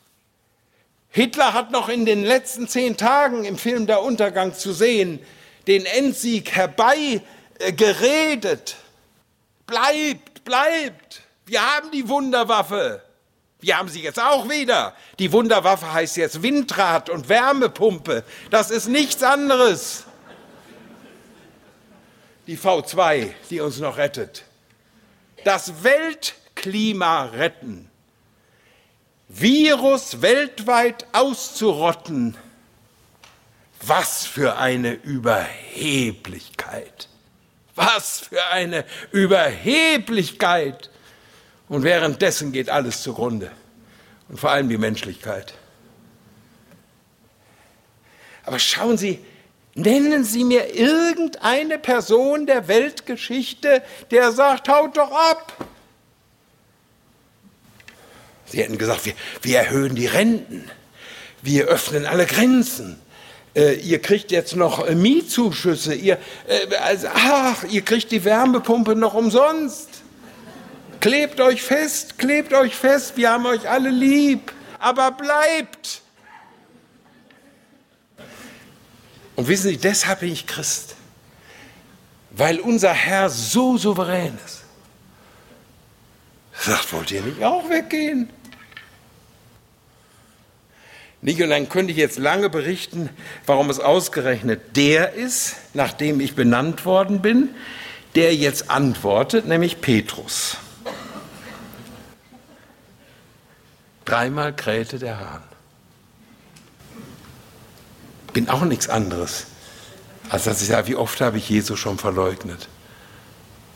[1.11, 5.19] Hitler hat noch in den letzten zehn Tagen im Film Der Untergang zu sehen,
[5.67, 8.75] den Endsieg herbeigeredet.
[9.67, 11.21] Bleibt, bleibt.
[11.45, 13.03] Wir haben die Wunderwaffe.
[13.59, 14.95] Wir haben sie jetzt auch wieder.
[15.19, 18.23] Die Wunderwaffe heißt jetzt Windrad und Wärmepumpe.
[18.49, 20.05] Das ist nichts anderes.
[22.47, 24.43] Die V2, die uns noch rettet.
[25.43, 27.89] Das Weltklima retten.
[29.27, 32.37] Virus weltweit auszurotten.
[33.81, 37.07] Was für eine Überheblichkeit.
[37.75, 40.89] Was für eine Überheblichkeit.
[41.67, 43.51] Und währenddessen geht alles zugrunde.
[44.29, 45.53] Und vor allem die Menschlichkeit.
[48.43, 49.19] Aber schauen Sie,
[49.75, 55.67] nennen Sie mir irgendeine Person der Weltgeschichte, der sagt, haut doch ab.
[58.45, 60.69] Sie hätten gesagt, wir, wir erhöhen die Renten,
[61.41, 62.99] wir öffnen alle Grenzen.
[63.53, 68.95] Äh, ihr kriegt jetzt noch äh, Mietzuschüsse, ihr, äh, also, ach, ihr kriegt die Wärmepumpe
[68.95, 69.89] noch umsonst.
[71.01, 76.01] Klebt euch fest, klebt euch fest, wir haben euch alle lieb, aber bleibt.
[79.35, 80.95] Und wissen Sie, deshalb bin ich Christ,
[82.29, 84.63] weil unser Herr so souverän ist.
[86.53, 88.29] Sagt, wollt ihr nicht auch weggehen?
[91.21, 93.09] Und dann könnte ich jetzt lange berichten,
[93.45, 97.49] warum es ausgerechnet der ist, nachdem ich benannt worden bin,
[98.15, 100.57] der jetzt antwortet, nämlich Petrus.
[104.05, 105.43] Dreimal krähte der Hahn.
[108.33, 109.45] Bin auch nichts anderes,
[110.29, 112.67] als dass ich sage, wie oft habe ich Jesus schon verleugnet.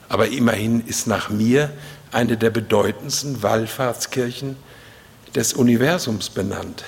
[0.10, 1.72] Aber immerhin ist nach mir
[2.12, 4.58] eine der bedeutendsten Wallfahrtskirchen
[5.36, 6.84] des Universums benannt.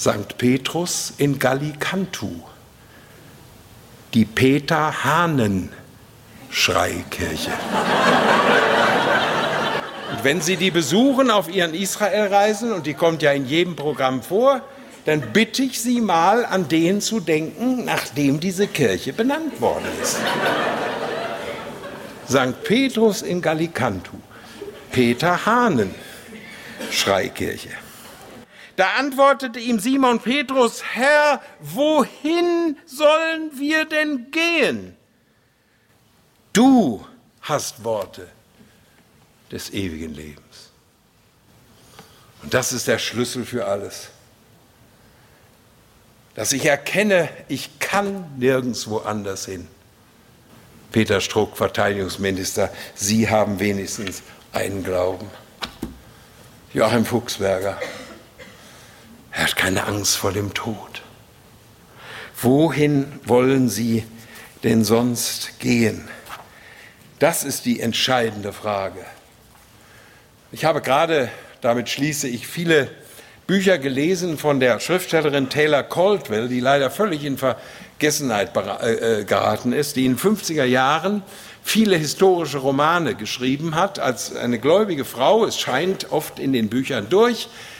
[0.00, 0.38] St.
[0.38, 2.30] Petrus in Gallicantu,
[4.14, 5.68] die Peter Hahnen
[6.50, 7.52] Schreikirche
[10.22, 14.60] wenn Sie die besuchen auf Ihren Israelreisen, und die kommt ja in jedem Programm vor,
[15.06, 20.18] dann bitte ich Sie mal an den zu denken, nachdem diese Kirche benannt worden ist.
[22.28, 22.62] St.
[22.64, 24.16] Petrus in Gallicantu,
[24.92, 25.94] Peter Hahnen,
[26.90, 27.70] Schreikirche.
[28.80, 34.96] Da antwortete ihm Simon Petrus, Herr, wohin sollen wir denn gehen?
[36.54, 37.06] Du
[37.42, 38.26] hast Worte
[39.52, 40.70] des ewigen Lebens.
[42.42, 44.08] Und das ist der Schlüssel für alles.
[46.34, 49.68] Dass ich erkenne, ich kann nirgendwo anders hin.
[50.90, 54.22] Peter Struck, Verteidigungsminister, Sie haben wenigstens
[54.54, 55.30] einen Glauben.
[56.72, 57.99] Joachim Fuchsberger, er
[59.50, 61.02] hat keine Angst vor dem Tod.
[62.40, 64.04] Wohin wollen Sie
[64.62, 66.08] denn sonst gehen?
[67.18, 69.04] Das ist die entscheidende Frage.
[70.52, 71.30] Ich habe gerade,
[71.60, 72.90] damit schließe ich, viele
[73.46, 79.96] Bücher gelesen von der Schriftstellerin Taylor Caldwell, die leider völlig in Vergessenheit äh, geraten ist,
[79.96, 81.22] die in den 50er Jahren
[81.62, 87.08] viele historische Romane geschrieben hat, als eine gläubige Frau, es scheint oft in den Büchern
[87.10, 87.79] durch, äh,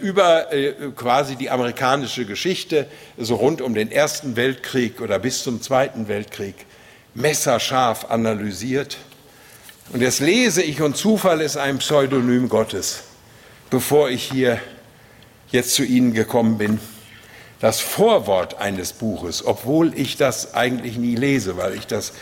[0.00, 2.86] über äh, quasi die amerikanische Geschichte,
[3.16, 6.54] so rund um den Ersten Weltkrieg oder bis zum Zweiten Weltkrieg,
[7.14, 8.98] messerscharf analysiert
[9.92, 13.00] und jetzt lese ich und Zufall ist ein Pseudonym Gottes,
[13.70, 14.60] bevor ich hier
[15.50, 16.78] jetzt zu Ihnen gekommen bin.
[17.58, 22.12] Das Vorwort eines Buches, obwohl ich das eigentlich nie lese, weil ich das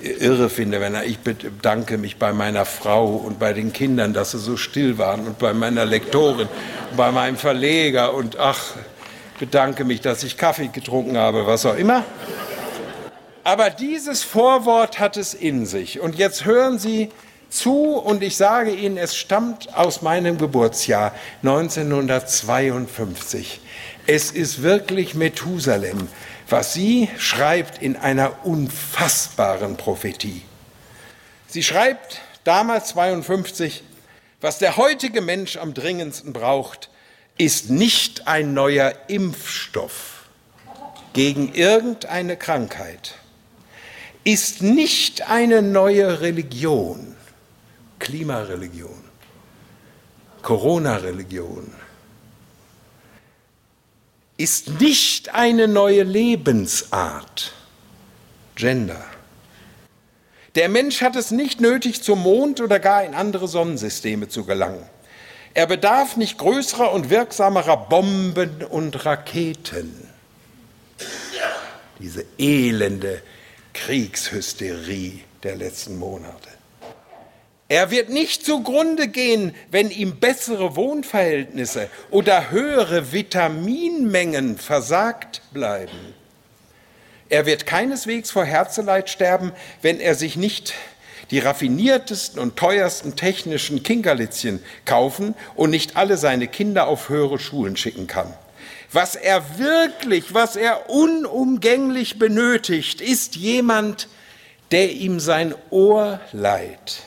[0.00, 4.32] irre finde, wenn er, ich bedanke mich bei meiner Frau und bei den Kindern, dass
[4.32, 6.48] sie so still waren und bei meiner Lektorin,
[6.90, 8.74] und bei meinem Verleger und ach,
[9.38, 12.04] bedanke mich, dass ich Kaffee getrunken habe, was auch immer.
[13.44, 16.00] Aber dieses Vorwort hat es in sich.
[16.00, 17.10] Und jetzt hören Sie
[17.48, 23.60] zu und ich sage Ihnen, es stammt aus meinem Geburtsjahr 1952.
[24.06, 26.08] Es ist wirklich Methusalem,
[26.50, 30.42] was sie schreibt in einer unfassbaren Prophetie.
[31.46, 33.82] Sie schreibt damals 52,
[34.40, 36.90] was der heutige Mensch am dringendsten braucht,
[37.36, 40.24] ist nicht ein neuer Impfstoff
[41.12, 43.14] gegen irgendeine Krankheit
[44.28, 47.16] ist nicht eine neue Religion,
[47.98, 49.02] Klimareligion,
[50.42, 51.72] Corona-Religion,
[54.38, 57.52] ist nicht eine neue Lebensart,
[58.54, 59.04] Gender.
[60.54, 64.82] Der Mensch hat es nicht nötig, zum Mond oder gar in andere Sonnensysteme zu gelangen.
[65.54, 70.08] Er bedarf nicht größerer und wirksamerer Bomben und Raketen.
[71.98, 73.22] diese elende
[73.72, 76.48] Kriegshysterie der letzten Monate.
[77.70, 86.14] Er wird nicht zugrunde gehen, wenn ihm bessere Wohnverhältnisse oder höhere Vitaminmengen versagt bleiben.
[87.28, 90.72] Er wird keineswegs vor Herzeleid sterben, wenn er sich nicht
[91.30, 97.76] die raffiniertesten und teuersten technischen Kinkerlitzchen kaufen und nicht alle seine Kinder auf höhere Schulen
[97.76, 98.32] schicken kann.
[98.90, 104.08] Was er wirklich, was er unumgänglich benötigt, ist jemand,
[104.70, 107.02] der ihm sein Ohr leiht.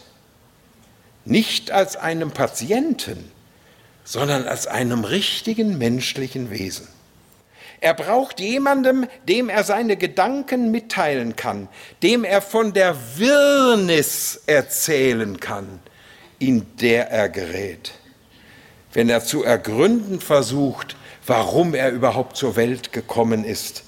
[1.25, 3.31] Nicht als einem Patienten,
[4.03, 6.87] sondern als einem richtigen menschlichen Wesen.
[7.79, 11.67] Er braucht jemandem, dem er seine Gedanken mitteilen kann,
[12.03, 15.79] dem er von der Wirrnis erzählen kann,
[16.37, 17.93] in der er gerät.
[18.93, 20.95] Wenn er zu ergründen versucht,
[21.25, 23.83] warum er überhaupt zur Welt gekommen ist,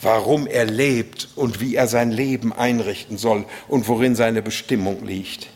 [0.00, 5.48] warum er lebt und wie er sein Leben einrichten soll und worin seine Bestimmung liegt.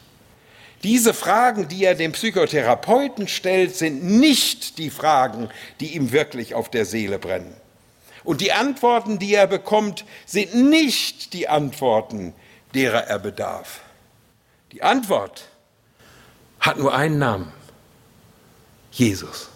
[0.82, 6.70] Diese Fragen, die er dem Psychotherapeuten stellt, sind nicht die Fragen, die ihm wirklich auf
[6.70, 7.54] der Seele brennen.
[8.24, 12.34] Und die Antworten, die er bekommt, sind nicht die Antworten,
[12.74, 13.80] derer er bedarf.
[14.72, 15.48] Die Antwort
[16.60, 17.52] hat nur einen Namen.
[18.92, 19.48] Jesus.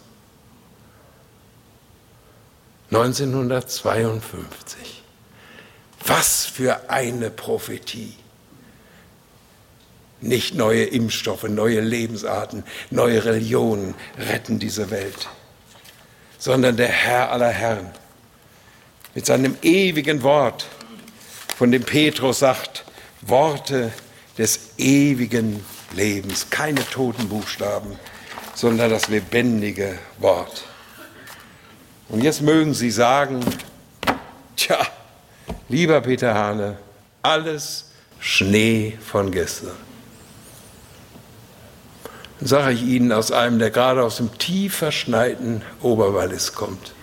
[2.90, 5.02] 1952.
[6.06, 8.14] Was für eine Prophetie.
[10.20, 15.28] Nicht neue Impfstoffe, neue Lebensarten, neue Religionen retten diese Welt,
[16.38, 17.90] sondern der Herr aller Herren
[19.14, 20.66] mit seinem ewigen Wort,
[21.56, 22.84] von dem Petrus sagt,
[23.22, 23.92] Worte
[24.36, 27.96] des ewigen Lebens, keine toten Buchstaben,
[28.54, 30.64] sondern das lebendige Wort.
[32.08, 33.40] Und jetzt mögen Sie sagen,
[34.56, 34.78] tja,
[35.68, 36.76] lieber Peter Hane,
[37.22, 39.76] alles Schnee von gestern.
[42.40, 46.94] Sage ich Ihnen aus einem, der gerade aus dem tief verschneiten Oberwallis kommt,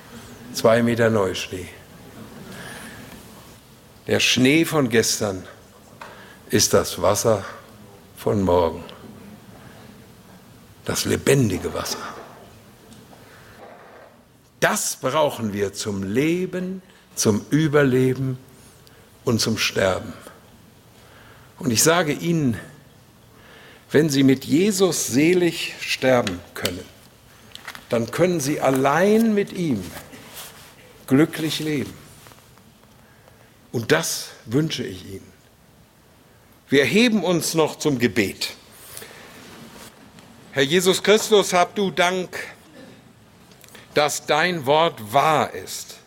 [0.54, 1.68] zwei Meter Neuschnee.
[4.08, 5.44] Der Schnee von gestern
[6.50, 7.46] ist das Wasser
[8.18, 8.84] von morgen.
[10.84, 12.00] Das lebendige Wasser.
[14.60, 16.82] Das brauchen wir zum Leben,
[17.16, 18.38] zum Überleben
[19.24, 20.14] und zum Sterben.
[21.58, 22.58] Und ich sage Ihnen,
[23.92, 26.86] wenn Sie mit Jesus selig sterben können,
[27.90, 29.84] dann können Sie allein mit ihm
[31.08, 31.94] glücklich leben.
[33.72, 35.32] Und das wünsche ich Ihnen.
[36.70, 38.52] Wir erheben uns noch zum Gebet.
[40.54, 42.38] Herr Jesus Christus, hab du Dank,
[43.94, 45.98] dass dein Wort wahr ist,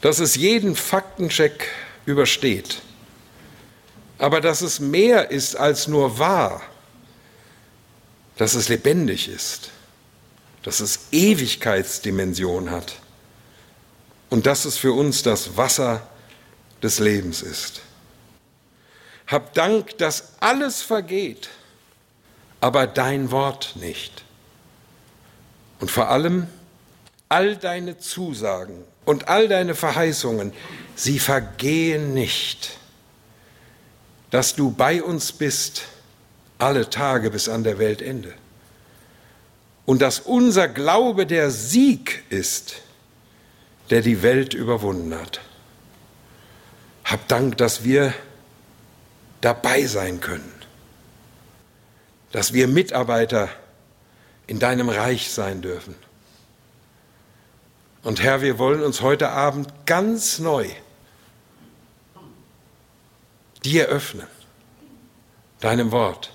[0.00, 1.68] dass es jeden Faktencheck
[2.06, 2.80] übersteht,
[4.18, 6.62] aber dass es mehr ist als nur wahr,
[8.36, 9.70] dass es lebendig ist,
[10.62, 12.96] dass es Ewigkeitsdimension hat
[14.30, 16.06] und dass es für uns das Wasser
[16.82, 17.80] des Lebens ist.
[19.26, 21.48] Hab Dank, dass alles vergeht,
[22.60, 24.24] aber dein Wort nicht.
[25.80, 26.46] Und vor allem
[27.28, 30.52] all deine Zusagen und all deine Verheißungen,
[30.94, 32.78] sie vergehen nicht.
[34.34, 35.84] Dass du bei uns bist
[36.58, 38.34] alle Tage bis an der Weltende.
[39.86, 42.82] Und dass unser Glaube der Sieg ist,
[43.90, 45.40] der die Welt überwunden hat.
[47.04, 48.12] Hab Dank, dass wir
[49.40, 50.52] dabei sein können,
[52.32, 53.48] dass wir Mitarbeiter
[54.48, 55.94] in deinem Reich sein dürfen.
[58.02, 60.68] Und Herr, wir wollen uns heute Abend ganz neu
[63.64, 64.26] dir öffnen,
[65.60, 66.32] deinem Wort.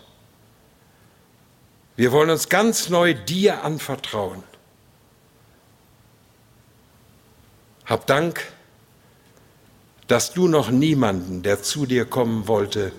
[1.96, 4.44] Wir wollen uns ganz neu dir anvertrauen.
[7.86, 8.52] Hab Dank,
[10.08, 12.92] dass du noch niemanden, der zu dir kommen wollte,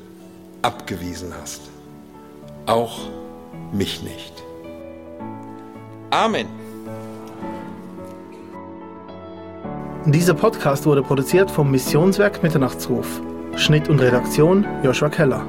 [0.63, 1.63] abgewiesen hast.
[2.67, 3.09] Auch
[3.73, 4.33] mich nicht.
[6.11, 6.49] Amen.
[10.07, 13.21] Dieser Podcast wurde produziert vom Missionswerk Mitternachtsruf.
[13.57, 15.47] Schnitt und Redaktion Joshua Keller.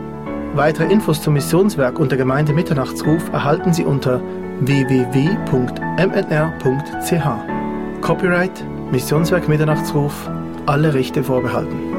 [0.53, 4.21] Weitere Infos zum Missionswerk und der Gemeinde Mitternachtsruf erhalten Sie unter
[4.59, 5.41] www.mnr.ch.
[8.01, 10.29] Copyright Missionswerk Mitternachtsruf
[10.65, 11.90] alle Rechte vorbehalten.